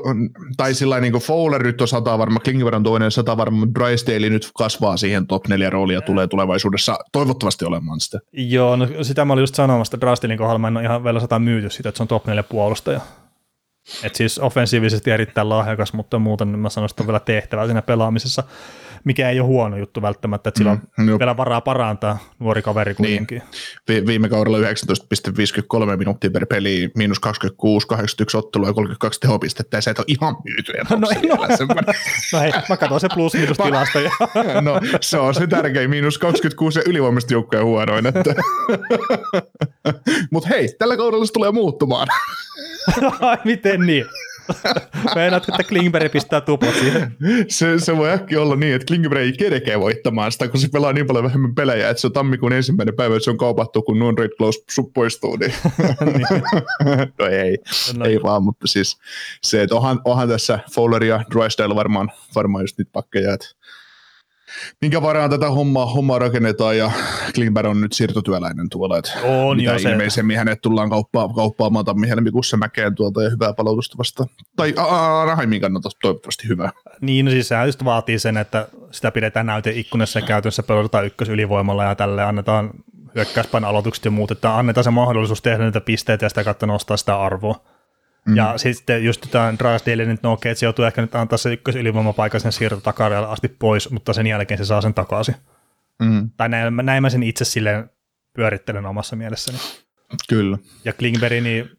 tai 0.58 0.74
sillä 0.74 1.00
niin 1.00 1.12
kuin 1.12 1.24
Fowler 1.24 1.64
nyt 1.64 1.82
on 1.82 1.88
sata 1.88 2.18
varma, 2.18 2.40
Klingberg 2.40 2.76
on 2.76 2.84
toinen 2.84 3.12
sata 3.12 3.38
varma, 3.38 3.68
Drysdale 3.80 4.30
nyt 4.30 4.52
kasvaa 4.58 4.98
siihen 4.98 5.28
top 5.28 5.48
4 5.48 5.70
roolia, 5.70 6.02
tulee 6.02 6.28
tulevaisuudessa 6.28 6.98
toivottavasti 7.12 7.66
olemaan 7.66 8.00
sitä. 8.00 8.20
joo, 8.34 8.76
no 8.76 8.88
sitä 9.02 9.26
mä 9.26 9.34
olin 9.34 9.44
just 9.44 9.56
sanomassa, 9.56 9.96
että 9.96 10.06
Drastilin 10.06 10.38
kohdalla 10.38 10.60
mä 10.60 10.68
en 10.68 10.78
ole 10.78 10.86
ihan 10.86 11.04
vielä 11.04 11.20
sata 11.20 11.40
myyty 11.40 11.70
sitä, 11.70 11.90
että 11.90 11.98
se 11.98 12.04
on 12.04 12.08
top 12.08 12.26
4 12.26 12.44
puolustaja. 12.44 13.02
Et 14.04 14.16
siis 14.16 14.40
offensiivisesti 14.40 15.12
erittäin 15.12 15.50
lahjakas, 15.50 15.94
mutta 15.94 16.20
muuten 16.20 16.48
mä 16.48 16.70
sanoisin, 16.70 16.94
että 16.94 17.04
on 17.04 17.08
vielä 17.08 17.20
tehtävää 17.20 17.66
siinä 17.66 17.82
pelaamisessa, 17.82 18.44
mikä 19.04 19.30
ei 19.30 19.40
ole 19.40 19.48
huono 19.48 19.78
juttu 19.78 20.02
välttämättä, 20.02 20.48
että 20.50 20.58
sillä 20.58 20.72
on 20.72 20.80
Mm, 20.98 21.06
vielä 21.20 21.38
varaa 21.38 21.62
parantaa 21.62 22.18
nuori 22.40 22.62
kaveri 22.62 22.94
kuitenkin. 22.94 23.42
Vi- 23.88 24.06
viime 24.06 24.30
kaudella 24.30 24.58
19,53 24.58 25.98
minuuttia 25.98 26.30
per 26.32 26.46
peli, 26.46 26.92
miinus 26.96 27.20
26, 27.20 27.88
81 27.88 28.38
ottelua 28.38 28.68
ja 28.68 28.74
32 28.74 29.20
tehopistettä, 29.20 29.78
ja 29.78 29.82
sä 29.82 29.92
et 29.92 30.00
ole 30.00 30.06
ihan 30.08 30.36
myyty. 30.46 30.74
No, 30.90 30.98
No, 30.98 31.08
no. 31.76 31.94
No 32.34 32.40
hei, 32.40 32.52
mä 32.70 32.78
katson 32.78 33.00
se 33.00 33.08
plus 33.14 33.34
minus 33.34 33.58
tilasta. 33.66 34.00
Ja... 34.00 34.12
no, 34.62 34.80
se 35.02 35.18
on 35.18 35.36
se 35.36 35.48
tärkein, 35.48 35.90
miinus 35.90 36.18
26 36.18 36.80
ja 36.80 36.84
ylivoimaisesti 36.88 37.34
joukkojen 37.34 37.66
huonoin. 37.66 38.06
Että. 38.08 38.36
Mutta 40.32 40.50
hei, 40.50 40.68
tällä 40.80 40.98
kaudella 40.98 41.26
se 41.26 41.34
tulee 41.34 41.52
muuttumaan. 41.52 42.08
Ai 43.20 43.38
miten 43.46 43.82
niin? 43.86 44.06
Meinaat, 45.16 45.50
että 45.50 45.64
Klingberg 45.64 46.12
pistää 46.12 46.42
tupot 46.42 46.76
siihen. 46.76 47.16
se, 47.50 47.80
se 47.80 47.98
voi 47.98 48.12
äkkiä 48.12 48.42
olla 48.42 48.56
niin, 48.56 48.76
että 48.76 48.86
Klingberg 48.86 49.22
ei 49.22 49.34
kerkeä 49.34 49.80
voittamaan 49.80 50.32
sitä, 50.32 50.48
kun 50.48 50.60
se 50.60 50.68
pelaa 50.70 50.94
niin 50.94 51.08
paljon 51.08 51.26
vähemmän 51.26 51.56
pelejä, 51.56 51.90
että 51.90 52.02
se 52.02 52.08
on 52.08 52.14
tammikuun 52.14 52.54
ensimmäinen 52.54 52.96
päivä, 52.96 53.16
että 53.16 53.24
se 53.24 53.30
on 53.32 53.38
kaupattu, 53.38 53.82
kun 53.82 54.00
non 54.00 54.18
red 54.18 54.30
close 54.38 54.60
poistuu. 54.94 55.36
Niin. 55.36 55.54
no 57.20 57.26
ei, 57.26 57.58
No. 57.98 58.06
ei 58.06 58.24
vaan, 58.24 58.44
mutta 58.44 58.68
siis 58.68 58.98
se, 59.44 59.62
että 59.62 59.76
onhan, 59.76 60.00
onhan 60.06 60.28
tässä 60.30 60.60
Fowler 60.76 61.04
ja 61.04 61.24
Drysdale 61.34 61.76
varmaan, 61.76 62.12
varmaan 62.36 62.64
just 62.64 62.78
nyt 62.78 62.90
pakkeja, 62.94 63.34
että 63.34 63.48
minkä 64.82 65.02
varaan 65.02 65.30
tätä 65.30 65.50
hommaa, 65.50 65.86
hommaa 65.86 66.20
rakennetaan 66.20 66.78
ja 66.78 66.92
Klingberg 67.36 67.70
on 67.70 67.82
nyt 67.82 67.94
siirtotyöläinen 67.94 68.70
tuolla, 68.70 68.98
että 68.98 69.12
On 69.24 69.58
mitä 69.58 69.72
jo 69.74 69.80
se. 69.80 69.92
ilmeisemmin 69.92 70.38
hänet 70.38 70.62
tullaan 70.62 70.90
kauppaa, 70.90 71.34
kauppaamaan 71.34 71.86
tammi 71.86 72.10
helmikuussa 72.10 72.58
mäkeen 72.58 72.96
tuolta 72.96 73.24
ja 73.24 73.30
hyvää 73.30 73.54
palautusta 73.54 73.98
vastaan. 73.98 74.30
Tai 74.56 74.74
Anaheimin 75.22 75.62
kannalta 75.62 75.90
toivottavasti 76.02 76.48
hyvää. 76.48 76.72
Niin, 77.02 77.26
no 77.26 77.32
siis 77.32 77.48
sehän 77.48 77.68
just 77.68 77.86
vaatii 77.86 78.20
sen, 78.20 78.38
että 78.38 78.68
sitä 78.92 79.12
pidetään 79.12 79.46
näyteikkunassa 79.46 80.20
ja 80.20 80.26
käytännössä 80.26 80.64
pelotetaan 80.64 81.06
ykkös 81.06 81.30
ylivoimalla 81.30 81.84
ja 81.84 81.96
tälle 81.96 82.24
annetaan 82.24 82.70
hyökkäyspäin 83.16 83.66
aloitukset 83.66 84.06
ja 84.06 84.12
muut, 84.12 84.32
että 84.32 84.58
annetaan 84.58 84.84
se 84.84 84.92
mahdollisuus 84.92 85.42
tehdä 85.42 85.64
niitä 85.64 85.82
pisteitä 85.82 86.26
ja 86.26 86.30
sitä 86.30 86.44
kautta 86.44 86.66
nostaa 86.66 86.98
sitä 86.98 87.22
arvoa. 87.22 87.77
Mm. 88.28 88.36
Ja 88.36 88.54
sitten 88.58 89.04
just 89.06 89.26
tämä 89.32 89.54
Drysdale, 89.60 90.06
nyt 90.06 90.24
no 90.24 90.32
okei, 90.32 90.52
että 90.52 90.60
se 90.60 90.66
joutuu 90.66 90.86
ehkä 90.86 91.02
nyt 91.02 91.16
antaa 91.16 91.38
se 91.38 91.54
ykkös 91.54 91.76
ylivoimapaikan 91.76 92.42
sen 92.42 92.52
siirto 92.52 92.82
takarajalle 92.82 93.30
asti 93.30 93.48
pois, 93.48 93.92
mutta 93.92 94.14
sen 94.14 94.28
jälkeen 94.28 94.58
se 94.58 94.66
saa 94.66 94.82
sen 94.82 94.94
takaisin. 94.94 95.36
Mm, 96.04 96.30
Tai 96.38 96.50
näin, 96.50 96.76
näin 96.76 97.02
mä 97.02 97.10
sen 97.10 97.24
itse 97.24 97.46
silleen 97.46 97.90
pyörittelen 98.36 98.86
omassa 98.86 99.16
mielessäni. 99.16 99.58
kyllä. 100.30 100.58
Ja 100.86 100.94
Klingberg, 100.94 101.44
niin 101.44 101.70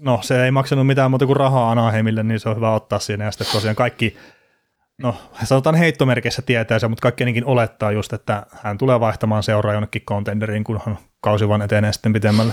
no 0.00 0.18
se 0.22 0.44
ei 0.44 0.50
maksanut 0.50 0.86
mitään 0.86 1.10
muuta 1.10 1.26
kuin 1.26 1.36
rahaa 1.36 1.70
Anaheimille, 1.70 2.22
niin 2.22 2.40
se 2.40 2.48
on 2.48 2.56
hyvä 2.56 2.74
ottaa 2.74 2.98
siinä. 2.98 3.24
Ja 3.24 3.30
sitten 3.30 3.46
tosiaan 3.52 3.76
kaikki, 3.76 4.16
no 5.02 5.14
sanotaan 5.44 5.74
heittomerkeissä 5.74 6.42
tietää 6.42 6.78
se, 6.78 6.88
mutta 6.88 7.02
kaikki 7.02 7.24
ainakin 7.24 7.44
olettaa 7.44 7.92
just, 7.92 8.12
että 8.12 8.46
hän 8.62 8.78
tulee 8.78 9.00
vaihtamaan 9.00 9.42
seuraa 9.42 9.72
jonnekin 9.74 10.02
contenderiin, 10.02 10.64
kunhan 10.64 10.98
kausi 11.20 11.48
vaan 11.48 11.62
etenee 11.62 11.92
sitten 11.92 12.12
pitemmälle. 12.12 12.52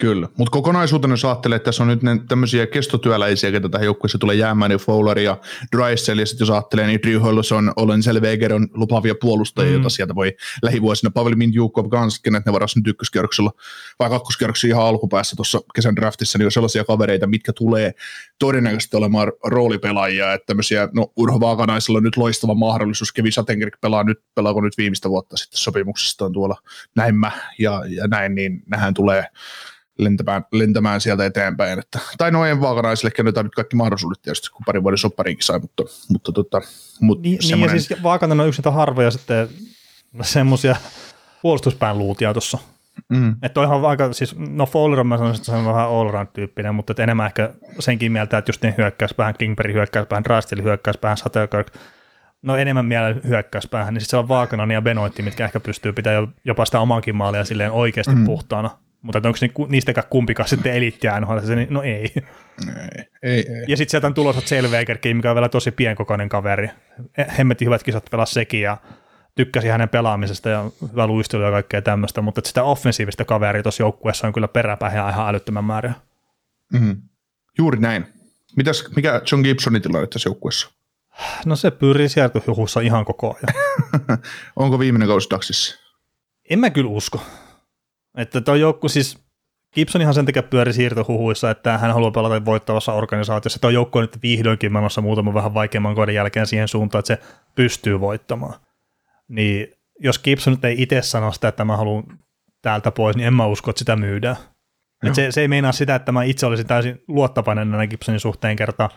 Kyllä, 0.00 0.28
mutta 0.38 0.50
kokonaisuutena 0.50 1.12
jos 1.12 1.24
ajattelee, 1.24 1.56
että 1.56 1.64
tässä 1.64 1.82
on 1.82 1.88
nyt 1.88 2.02
ne 2.02 2.20
tämmöisiä 2.28 2.66
kestotyöläisiä, 2.66 3.50
ketä 3.50 3.68
tähän 3.68 3.84
joukkueeseen 3.84 4.20
tulee 4.20 4.36
jäämään, 4.36 4.68
niin 4.68 4.80
Fowler 4.80 5.18
ja 5.18 5.36
Drysdale, 5.76 6.22
ja 6.22 6.26
sitten 6.26 6.44
jos 6.44 6.50
ajattelee, 6.50 6.86
niin 6.86 7.02
Drew 7.02 7.20
Hollison, 7.20 7.72
Olen 7.76 8.02
Selveger 8.02 8.54
on 8.54 8.68
lupaavia 8.74 9.14
puolustajia, 9.20 9.70
mm. 9.70 9.74
joita 9.74 9.88
sieltä 9.88 10.14
voi 10.14 10.36
lähivuosina, 10.62 11.10
Pavel 11.10 11.34
Mindjukov 11.34 11.88
kans, 11.88 12.20
kenet 12.20 12.46
ne 12.46 12.52
varasi 12.52 12.78
nyt 12.78 12.86
ykköskierroksella 12.86 13.50
vai 13.98 14.10
kakkoskierroksella 14.10 14.74
ihan 14.74 14.86
alkupäässä 14.86 15.36
tuossa 15.36 15.60
kesän 15.74 15.96
draftissa, 15.96 16.38
niin 16.38 16.46
on 16.46 16.52
sellaisia 16.52 16.84
kavereita, 16.84 17.26
mitkä 17.26 17.52
tulee 17.52 17.92
todennäköisesti 18.38 18.96
olemaan 18.96 19.32
roolipelaajia, 19.44 20.32
että 20.32 20.46
tämmöisiä, 20.46 20.88
no 20.92 21.12
Urho 21.16 21.40
Vaakanaisella 21.40 21.96
on 21.96 22.02
nyt 22.02 22.16
loistava 22.16 22.54
mahdollisuus, 22.54 23.12
Kevin 23.12 23.32
Sattenkirk 23.32 23.80
pelaa 23.80 24.04
nyt, 24.04 24.18
pelaako 24.34 24.60
nyt 24.60 24.78
viimeistä 24.78 25.08
vuotta 25.10 25.36
sitten 25.36 25.60
sopimuksestaan 25.60 26.32
tuolla 26.32 26.56
näin 26.96 27.14
mä, 27.14 27.30
ja, 27.58 27.82
ja 27.88 28.08
näin, 28.08 28.34
niin 28.34 28.62
nähän 28.66 28.94
tulee 28.94 29.24
lentämään, 29.98 30.44
lentämään 30.52 31.00
sieltä 31.00 31.26
eteenpäin. 31.26 31.78
Että, 31.78 31.98
tai 32.18 32.30
noin 32.30 32.60
vaakanaisille 32.60 33.10
kennetään 33.10 33.46
nyt 33.46 33.54
kaikki 33.54 33.76
mahdollisuudet 33.76 34.22
tietysti, 34.22 34.50
kun 34.50 34.62
parin 34.66 34.82
vuoden 34.82 34.98
soppariinkin 34.98 35.44
sai, 35.44 35.58
mutta, 35.58 35.82
mutta, 36.08 36.32
tota, 36.32 36.60
mutta 37.00 37.22
Niin, 37.22 37.30
niin 37.30 37.38
ja 37.42 37.48
semmoinen, 37.48 37.82
siis 37.82 38.02
Vaakanen 38.02 38.40
on 38.40 38.48
yksi 38.48 38.60
niitä 38.60 38.70
harvoja 38.70 39.10
sitten 39.10 39.48
semmoisia 40.22 40.76
puolustuspään 41.42 41.98
luutia 41.98 42.32
tuossa. 42.32 42.58
mm, 43.08 43.36
Että 43.42 43.60
on 43.60 43.66
ihan 43.66 43.84
aika, 43.84 44.12
siis 44.12 44.36
no 44.38 44.66
Fowler 44.66 45.00
on 45.00 45.06
mä 45.06 45.16
sanoisin, 45.16 45.40
että 45.40 45.52
se 45.52 45.56
on 45.56 45.64
vähän 45.64 45.88
all-round-tyyppinen, 45.88 46.74
mutta 46.74 47.02
enemmän 47.02 47.26
ehkä 47.26 47.50
senkin 47.78 48.12
mieltä, 48.12 48.38
että 48.38 48.48
just 48.48 48.62
niin 48.62 48.74
hyökkäyspäähän, 48.78 49.34
Klingberg 49.38 49.74
hyökkäyspäähän, 49.74 50.24
Drastil 50.24 50.62
hyökkäyspäähän, 50.62 51.16
Satterkirk, 51.16 51.66
no 52.42 52.56
enemmän 52.56 52.86
mielellä 52.86 53.20
hyökkäyspäähän, 53.28 53.94
niin 53.94 54.00
sitten 54.00 54.10
se 54.10 54.16
on 54.16 54.28
Vaakanen 54.28 54.70
ja 54.70 54.82
Benoitti, 54.82 55.22
mitkä 55.22 55.44
ehkä 55.44 55.60
pystyy 55.60 55.92
pitämään 55.92 56.34
jopa 56.44 56.64
sitä 56.64 56.80
omankin 56.80 57.16
maalia 57.16 57.44
silleen 57.44 57.72
oikeasti 57.72 58.14
mm. 58.14 58.24
puhtaana. 58.24 58.70
Mutta 59.04 59.18
onko 59.18 59.38
ni- 59.40 59.66
niistäkään 59.68 60.06
kumpikaan 60.10 60.48
sitten 60.48 60.72
eliittiä 60.72 61.20
NHL, 61.20 61.38
niin 61.54 61.66
no 61.70 61.82
ei. 61.82 61.92
ei, 61.92 62.12
ei, 63.22 63.48
ei. 63.48 63.64
Ja 63.68 63.76
sitten 63.76 63.90
sieltä 63.90 64.06
on 64.06 64.14
tulossa 64.14 64.42
Selvegerkin, 64.44 65.16
mikä 65.16 65.30
on 65.30 65.36
vielä 65.36 65.48
tosi 65.48 65.70
pienkokoinen 65.70 66.28
kaveri. 66.28 66.68
Hemmetin 67.38 67.66
hyvät 67.66 67.82
kisat 67.82 68.10
pelaa 68.10 68.26
sekin 68.26 68.60
ja 68.60 68.76
tykkäsi 69.34 69.68
hänen 69.68 69.88
pelaamisesta 69.88 70.48
ja 70.48 70.70
hyvä 70.92 71.06
luistelu 71.06 71.42
ja 71.42 71.50
kaikkea 71.50 71.82
tämmöistä, 71.82 72.20
mutta 72.20 72.40
sitä 72.44 72.62
offensiivista 72.62 73.24
kaveria 73.24 73.62
tuossa 73.62 73.82
joukkueessa 73.82 74.26
on 74.26 74.32
kyllä 74.32 74.48
peräpäin 74.48 74.92
ihan 74.92 75.28
älyttömän 75.28 75.64
määrä. 75.64 75.92
Mm, 76.72 76.96
juuri 77.58 77.80
näin. 77.80 78.06
Mitäs, 78.56 78.84
mikä 78.96 79.22
John 79.32 79.42
Gibsonin 79.42 79.82
tilanne 79.82 80.06
tässä 80.06 80.28
joukkueessa? 80.28 80.70
No 81.46 81.56
se 81.56 81.70
pyörii 81.70 82.08
sieltä 82.08 82.40
huhussa 82.46 82.80
ihan 82.80 83.04
koko 83.04 83.36
ajan. 83.36 83.64
Onko 84.56 84.78
viimeinen 84.78 85.08
kausi 85.08 85.30
Daxissa? 85.30 85.84
en 86.50 86.58
mä 86.58 86.70
kyllä 86.70 86.90
usko. 86.90 87.20
Että 88.18 88.40
tuo 88.40 88.54
joukku 88.54 88.88
siis, 88.88 89.18
Gibson 89.74 90.02
ihan 90.02 90.14
sen 90.14 90.26
takia 90.26 90.42
pyöri 90.42 90.72
siirtohuhuissa, 90.72 91.50
että 91.50 91.78
hän 91.78 91.92
haluaa 91.92 92.10
pelata 92.10 92.44
voittavassa 92.44 92.92
organisaatiossa. 92.92 93.60
Tuo 93.60 93.70
joukko 93.70 93.98
on 93.98 94.02
nyt 94.02 94.22
vihdoinkin 94.22 94.72
menossa 94.72 95.00
muutaman 95.00 95.34
vähän 95.34 95.54
vaikeamman 95.54 95.94
kauden 95.94 96.14
jälkeen 96.14 96.46
siihen 96.46 96.68
suuntaan, 96.68 97.00
että 97.00 97.14
se 97.14 97.22
pystyy 97.54 98.00
voittamaan. 98.00 98.54
Niin 99.28 99.72
jos 100.00 100.18
Gibson 100.18 100.52
nyt 100.52 100.64
ei 100.64 100.82
itse 100.82 101.02
sano 101.02 101.32
sitä, 101.32 101.48
että 101.48 101.64
mä 101.64 101.76
haluan 101.76 102.04
täältä 102.62 102.90
pois, 102.90 103.16
niin 103.16 103.26
en 103.26 103.34
mä 103.34 103.46
usko, 103.46 103.70
että 103.70 103.78
sitä 103.78 103.96
myydään. 103.96 104.36
Et 105.06 105.14
se, 105.14 105.32
se, 105.32 105.40
ei 105.40 105.48
meinaa 105.48 105.72
sitä, 105.72 105.94
että 105.94 106.12
mä 106.12 106.22
itse 106.22 106.46
olisin 106.46 106.66
täysin 106.66 107.02
luottavainen 107.08 107.70
näin 107.70 107.88
Gibsonin 107.88 108.20
suhteen 108.20 108.56
kertaa. 108.56 108.90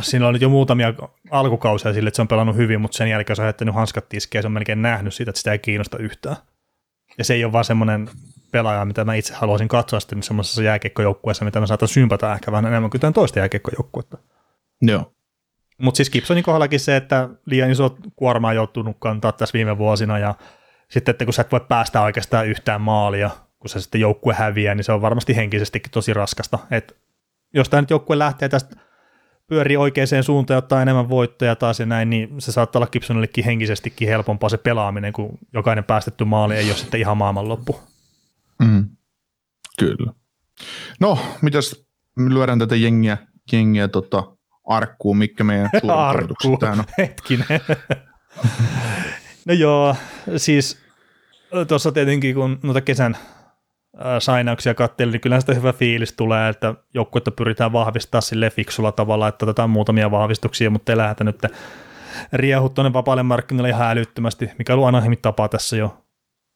Siinä 0.00 0.26
on 0.26 0.32
nyt 0.32 0.42
jo 0.42 0.48
muutamia 0.48 0.94
alkukausia 1.30 1.92
sille, 1.92 2.08
että 2.08 2.16
se 2.16 2.22
on 2.22 2.28
pelannut 2.28 2.56
hyvin, 2.56 2.80
mutta 2.80 2.96
sen 2.96 3.10
jälkeen 3.10 3.36
se 3.36 3.42
on 3.42 3.44
heittänyt 3.44 3.74
hanskat 3.74 4.08
tiskeen 4.08 4.38
ja 4.38 4.42
se 4.42 4.46
on 4.46 4.52
melkein 4.52 4.82
nähnyt 4.82 5.14
sitä, 5.14 5.30
että 5.30 5.38
sitä 5.38 5.52
ei 5.52 5.58
kiinnosta 5.58 5.98
yhtään. 5.98 6.36
Ja 7.18 7.24
se 7.24 7.34
ei 7.34 7.44
ole 7.44 7.52
vaan 7.52 7.64
semmoinen 7.64 8.10
pelaaja, 8.50 8.84
mitä 8.84 9.04
mä 9.04 9.14
itse 9.14 9.34
haluaisin 9.34 9.68
katsoa 9.68 10.00
sitten 10.00 10.22
semmoisessa 10.22 10.62
jääkiekkojoukkueessa, 10.62 11.44
mitä 11.44 11.60
mä 11.60 11.66
saatan 11.66 11.88
sympata 11.88 12.32
ehkä 12.32 12.52
vähän 12.52 12.66
enemmän 12.66 12.90
kuin 12.90 12.98
jotain 12.98 13.14
toista 13.14 13.38
jääkiekkojoukkuetta. 13.38 14.18
Joo. 14.82 15.12
Mutta 15.78 15.96
siis 15.96 16.10
Gibsonin 16.10 16.44
kohdallakin 16.44 16.80
se, 16.80 16.96
että 16.96 17.28
liian 17.46 17.70
iso 17.70 17.96
kuorma 18.16 18.48
on 18.48 18.54
joutunut 18.54 18.96
kantaa 19.00 19.32
tässä 19.32 19.52
viime 19.52 19.78
vuosina 19.78 20.18
ja 20.18 20.34
sitten, 20.88 21.12
että 21.12 21.24
kun 21.24 21.34
sä 21.34 21.42
et 21.42 21.52
voi 21.52 21.60
päästä 21.68 22.02
oikeastaan 22.02 22.46
yhtään 22.46 22.80
maalia, 22.80 23.30
kun 23.58 23.70
se 23.70 23.80
sitten 23.80 24.00
joukkue 24.00 24.34
häviää, 24.34 24.74
niin 24.74 24.84
se 24.84 24.92
on 24.92 25.02
varmasti 25.02 25.36
henkisestikin 25.36 25.90
tosi 25.90 26.14
raskasta. 26.14 26.58
Et 26.70 26.96
jos 27.54 27.68
tämä 27.68 27.80
nyt 27.80 27.90
joukkue 27.90 28.18
lähtee 28.18 28.48
tästä 28.48 28.76
pyörii 29.46 29.76
oikeaan 29.76 30.22
suuntaan 30.22 30.54
ja 30.54 30.58
ottaa 30.58 30.82
enemmän 30.82 31.08
voittoja 31.08 31.56
taas 31.56 31.80
ja 31.80 31.86
näin, 31.86 32.10
niin 32.10 32.40
se 32.40 32.52
saattaa 32.52 32.80
olla 32.80 32.86
Gibsonillekin 32.86 33.44
henkisestikin 33.44 34.08
helpompaa 34.08 34.48
se 34.48 34.58
pelaaminen, 34.58 35.12
kun 35.12 35.38
jokainen 35.52 35.84
päästetty 35.84 36.24
maali 36.24 36.56
ei 36.56 36.68
ole 36.68 36.76
sitten 36.76 37.00
ihan 37.00 37.16
maailmanloppu. 37.16 37.80
Mm. 38.60 38.88
Kyllä. 39.78 40.12
No, 41.00 41.18
mitäs 41.42 41.86
me 42.16 42.34
lyödään 42.34 42.58
tätä 42.58 42.76
jengiä, 42.76 43.18
jengiä 43.52 43.88
tota, 43.88 44.36
arkkuun, 44.66 45.18
mikä 45.18 45.44
meidän 45.44 45.70
Arkku, 45.88 46.56
tähän 46.60 46.78
on. 46.78 46.84
hetkinen. 46.98 47.46
no 49.46 49.54
joo, 49.54 49.96
siis 50.36 50.78
tuossa 51.68 51.92
tietenkin 51.92 52.34
kun 52.34 52.58
noita 52.62 52.80
kesän 52.80 53.16
sainauksia 54.18 54.74
katselin, 54.74 55.12
niin 55.12 55.20
kyllähän 55.20 55.40
sitä 55.40 55.54
hyvä 55.54 55.72
fiilis 55.72 56.12
tulee, 56.12 56.48
että 56.48 56.74
joukkuetta 56.94 57.30
pyritään 57.30 57.72
vahvistaa 57.72 58.20
sille 58.20 58.50
fiksulla 58.50 58.92
tavalla, 58.92 59.28
että 59.28 59.44
otetaan 59.44 59.70
muutamia 59.70 60.10
vahvistuksia, 60.10 60.70
mutta 60.70 60.92
ei 60.92 60.96
lähdetä 60.96 61.24
nyt 61.24 61.42
riehut 62.32 62.74
tuonne 62.74 62.92
vapaalle 62.92 63.22
markkinoille 63.22 63.68
ihan 63.68 63.90
älyttömästi, 63.90 64.50
mikä 64.58 64.74
on 64.74 64.94
aina 64.94 65.16
tapa 65.22 65.48
tässä 65.48 65.76
jo 65.76 66.04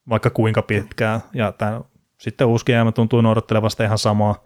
vaikka 0.08 0.30
kuinka 0.30 0.62
pitkään, 0.62 1.20
ja 1.34 1.52
tämä, 1.52 1.80
sitten 2.24 2.46
uusi 2.46 2.64
GM 2.64 2.92
tuntuu 2.94 3.20
noudattelevasta 3.20 3.84
ihan 3.84 3.98
samaa, 3.98 4.44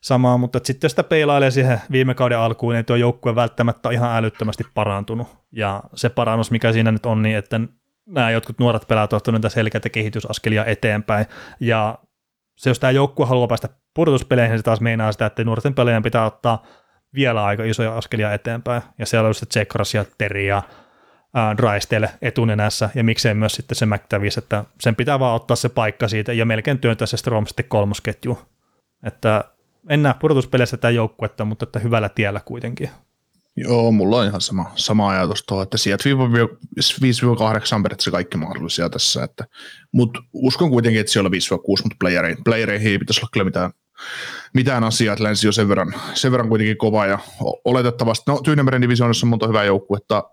samaa 0.00 0.36
mutta 0.36 0.60
sitten 0.62 0.90
sitä 0.90 1.02
peilailee 1.02 1.50
siihen 1.50 1.80
viime 1.92 2.14
kauden 2.14 2.38
alkuun, 2.38 2.74
niin 2.74 2.84
tuo 2.84 2.96
joukkue 2.96 3.34
välttämättä 3.34 3.88
on 3.88 3.92
ihan 3.92 4.16
älyttömästi 4.16 4.64
parantunut, 4.74 5.28
ja 5.52 5.82
se 5.94 6.08
parannus, 6.08 6.50
mikä 6.50 6.72
siinä 6.72 6.92
nyt 6.92 7.06
on, 7.06 7.22
niin 7.22 7.36
että 7.36 7.60
nämä 8.06 8.30
jotkut 8.30 8.58
nuoret 8.58 8.88
pelaat 8.88 9.12
ovat 9.12 9.26
niitä 9.26 9.48
selkeitä 9.48 9.88
kehitysaskelia 9.88 10.64
eteenpäin, 10.64 11.26
ja 11.60 11.98
se, 12.56 12.70
jos 12.70 12.78
tämä 12.78 12.90
joukkue 12.90 13.26
haluaa 13.26 13.48
päästä 13.48 13.68
pudotuspeleihin, 13.94 14.58
se 14.58 14.62
taas 14.62 14.80
meinaa 14.80 15.12
sitä, 15.12 15.26
että 15.26 15.44
nuorten 15.44 15.74
pelaajien 15.74 16.02
pitää 16.02 16.26
ottaa 16.26 16.62
vielä 17.14 17.44
aika 17.44 17.64
isoja 17.64 17.96
askelia 17.96 18.32
eteenpäin, 18.32 18.82
ja 18.98 19.06
siellä 19.06 19.26
on 19.26 19.30
just 19.30 19.44
Tsekras 19.48 19.94
ja 19.94 20.04
Teri 20.18 20.46
ja 20.46 20.62
Drysdale 21.56 22.10
etunenässä, 22.22 22.90
ja 22.94 23.04
miksei 23.04 23.34
myös 23.34 23.52
sitten 23.52 23.76
se 23.76 23.86
McTavish, 23.86 24.38
että 24.38 24.64
sen 24.80 24.96
pitää 24.96 25.20
vaan 25.20 25.36
ottaa 25.36 25.56
se 25.56 25.68
paikka 25.68 26.08
siitä, 26.08 26.32
ja 26.32 26.46
melkein 26.46 26.78
työntää 26.78 27.06
se 27.06 27.16
Strom 27.16 27.46
sitten 27.46 27.64
kolmosketju. 27.68 28.38
Että 29.06 29.44
en 29.88 30.02
näe 30.02 30.14
pudotuspeleissä 30.20 30.76
tätä 30.76 30.90
joukkuetta, 30.90 31.44
mutta 31.44 31.64
että 31.64 31.78
hyvällä 31.78 32.08
tiellä 32.08 32.40
kuitenkin. 32.44 32.90
Joo, 33.56 33.92
mulla 33.92 34.16
on 34.16 34.26
ihan 34.26 34.40
sama, 34.40 34.72
sama 34.74 35.10
ajatus 35.10 35.44
tuo, 35.48 35.62
että 35.62 35.78
sieltä 35.78 36.04
5-8 36.04 36.08
on 37.74 37.82
periaatteessa 37.82 38.10
kaikki 38.10 38.36
mahdollisia 38.36 38.88
tässä, 38.88 39.24
että, 39.24 39.44
mutta 39.92 40.20
uskon 40.32 40.70
kuitenkin, 40.70 41.00
että 41.00 41.12
siellä 41.12 41.26
on 41.26 41.32
5-6, 41.32 41.82
mutta 41.82 41.96
playereihin, 42.00 42.44
playereihin 42.44 42.92
ei 42.92 42.98
pitäisi 42.98 43.20
olla 43.20 43.28
kyllä 43.32 43.44
mitään, 43.44 43.70
mitään 44.54 44.84
asiaa, 44.84 45.12
että 45.12 45.24
länsi 45.24 45.46
on 45.46 45.52
sen 45.52 45.68
verran, 45.68 45.94
sen 46.14 46.32
verran 46.32 46.48
kuitenkin 46.48 46.76
kova 46.76 47.06
ja 47.06 47.18
oletettavasti, 47.64 48.24
no 48.30 48.40
Tyynemeren 48.44 48.82
divisioonissa 48.82 49.26
on 49.26 49.30
monta 49.30 49.46
hyvää 49.46 49.64
joukkuetta, 49.64 50.30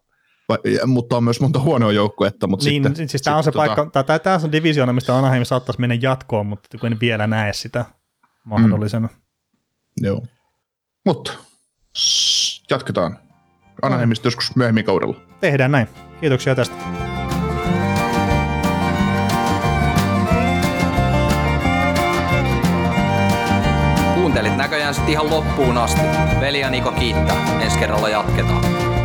mutta 0.86 1.18
on 1.18 1.24
myös 1.24 1.42
monta 1.42 1.60
huonoa 1.60 1.92
joukkuetta. 1.92 2.48
Mutta 2.48 2.66
niin, 2.66 2.84
sitten, 2.84 3.10
siis 3.10 3.22
tämä 3.22 3.38
on 3.38 3.44
se 3.44 3.52
tota... 3.52 3.76
paikka, 3.76 4.04
tai 4.04 4.20
tämä 4.20 4.40
on 4.44 4.52
divisioona, 4.52 4.94
mistä 4.94 5.18
Anaheim 5.18 5.46
saattaisi 5.46 5.82
mennä 5.82 5.98
jatkoon, 6.02 6.46
mutta 6.46 6.78
kun 6.78 6.92
en 6.92 7.00
vielä 7.00 7.28
näe 7.28 7.54
sitä 7.54 7.86
mahdollisena. 8.44 9.08
Mm. 9.08 10.06
Joo. 10.06 10.22
Mutta 11.06 11.34
jatketaan 12.70 13.20
Anaheimista 13.82 14.28
joskus 14.28 14.56
myöhemmin 14.56 14.86
kaudella. 14.86 15.16
Tehdään 15.40 15.72
näin. 15.72 15.88
Kiitoksia 16.20 16.56
tästä. 16.56 16.76
Kuuntelit 24.16 24.58
näköjään 24.58 24.94
sitten 24.94 25.12
ihan 25.12 25.30
loppuun 25.30 25.78
asti. 25.78 26.02
Veli 26.40 26.60
ja 26.60 26.70
Niko 26.70 26.92
kiittää. 26.92 27.62
Ensi 27.62 27.80
kerralla 27.80 28.10
jatketaan. 28.10 28.89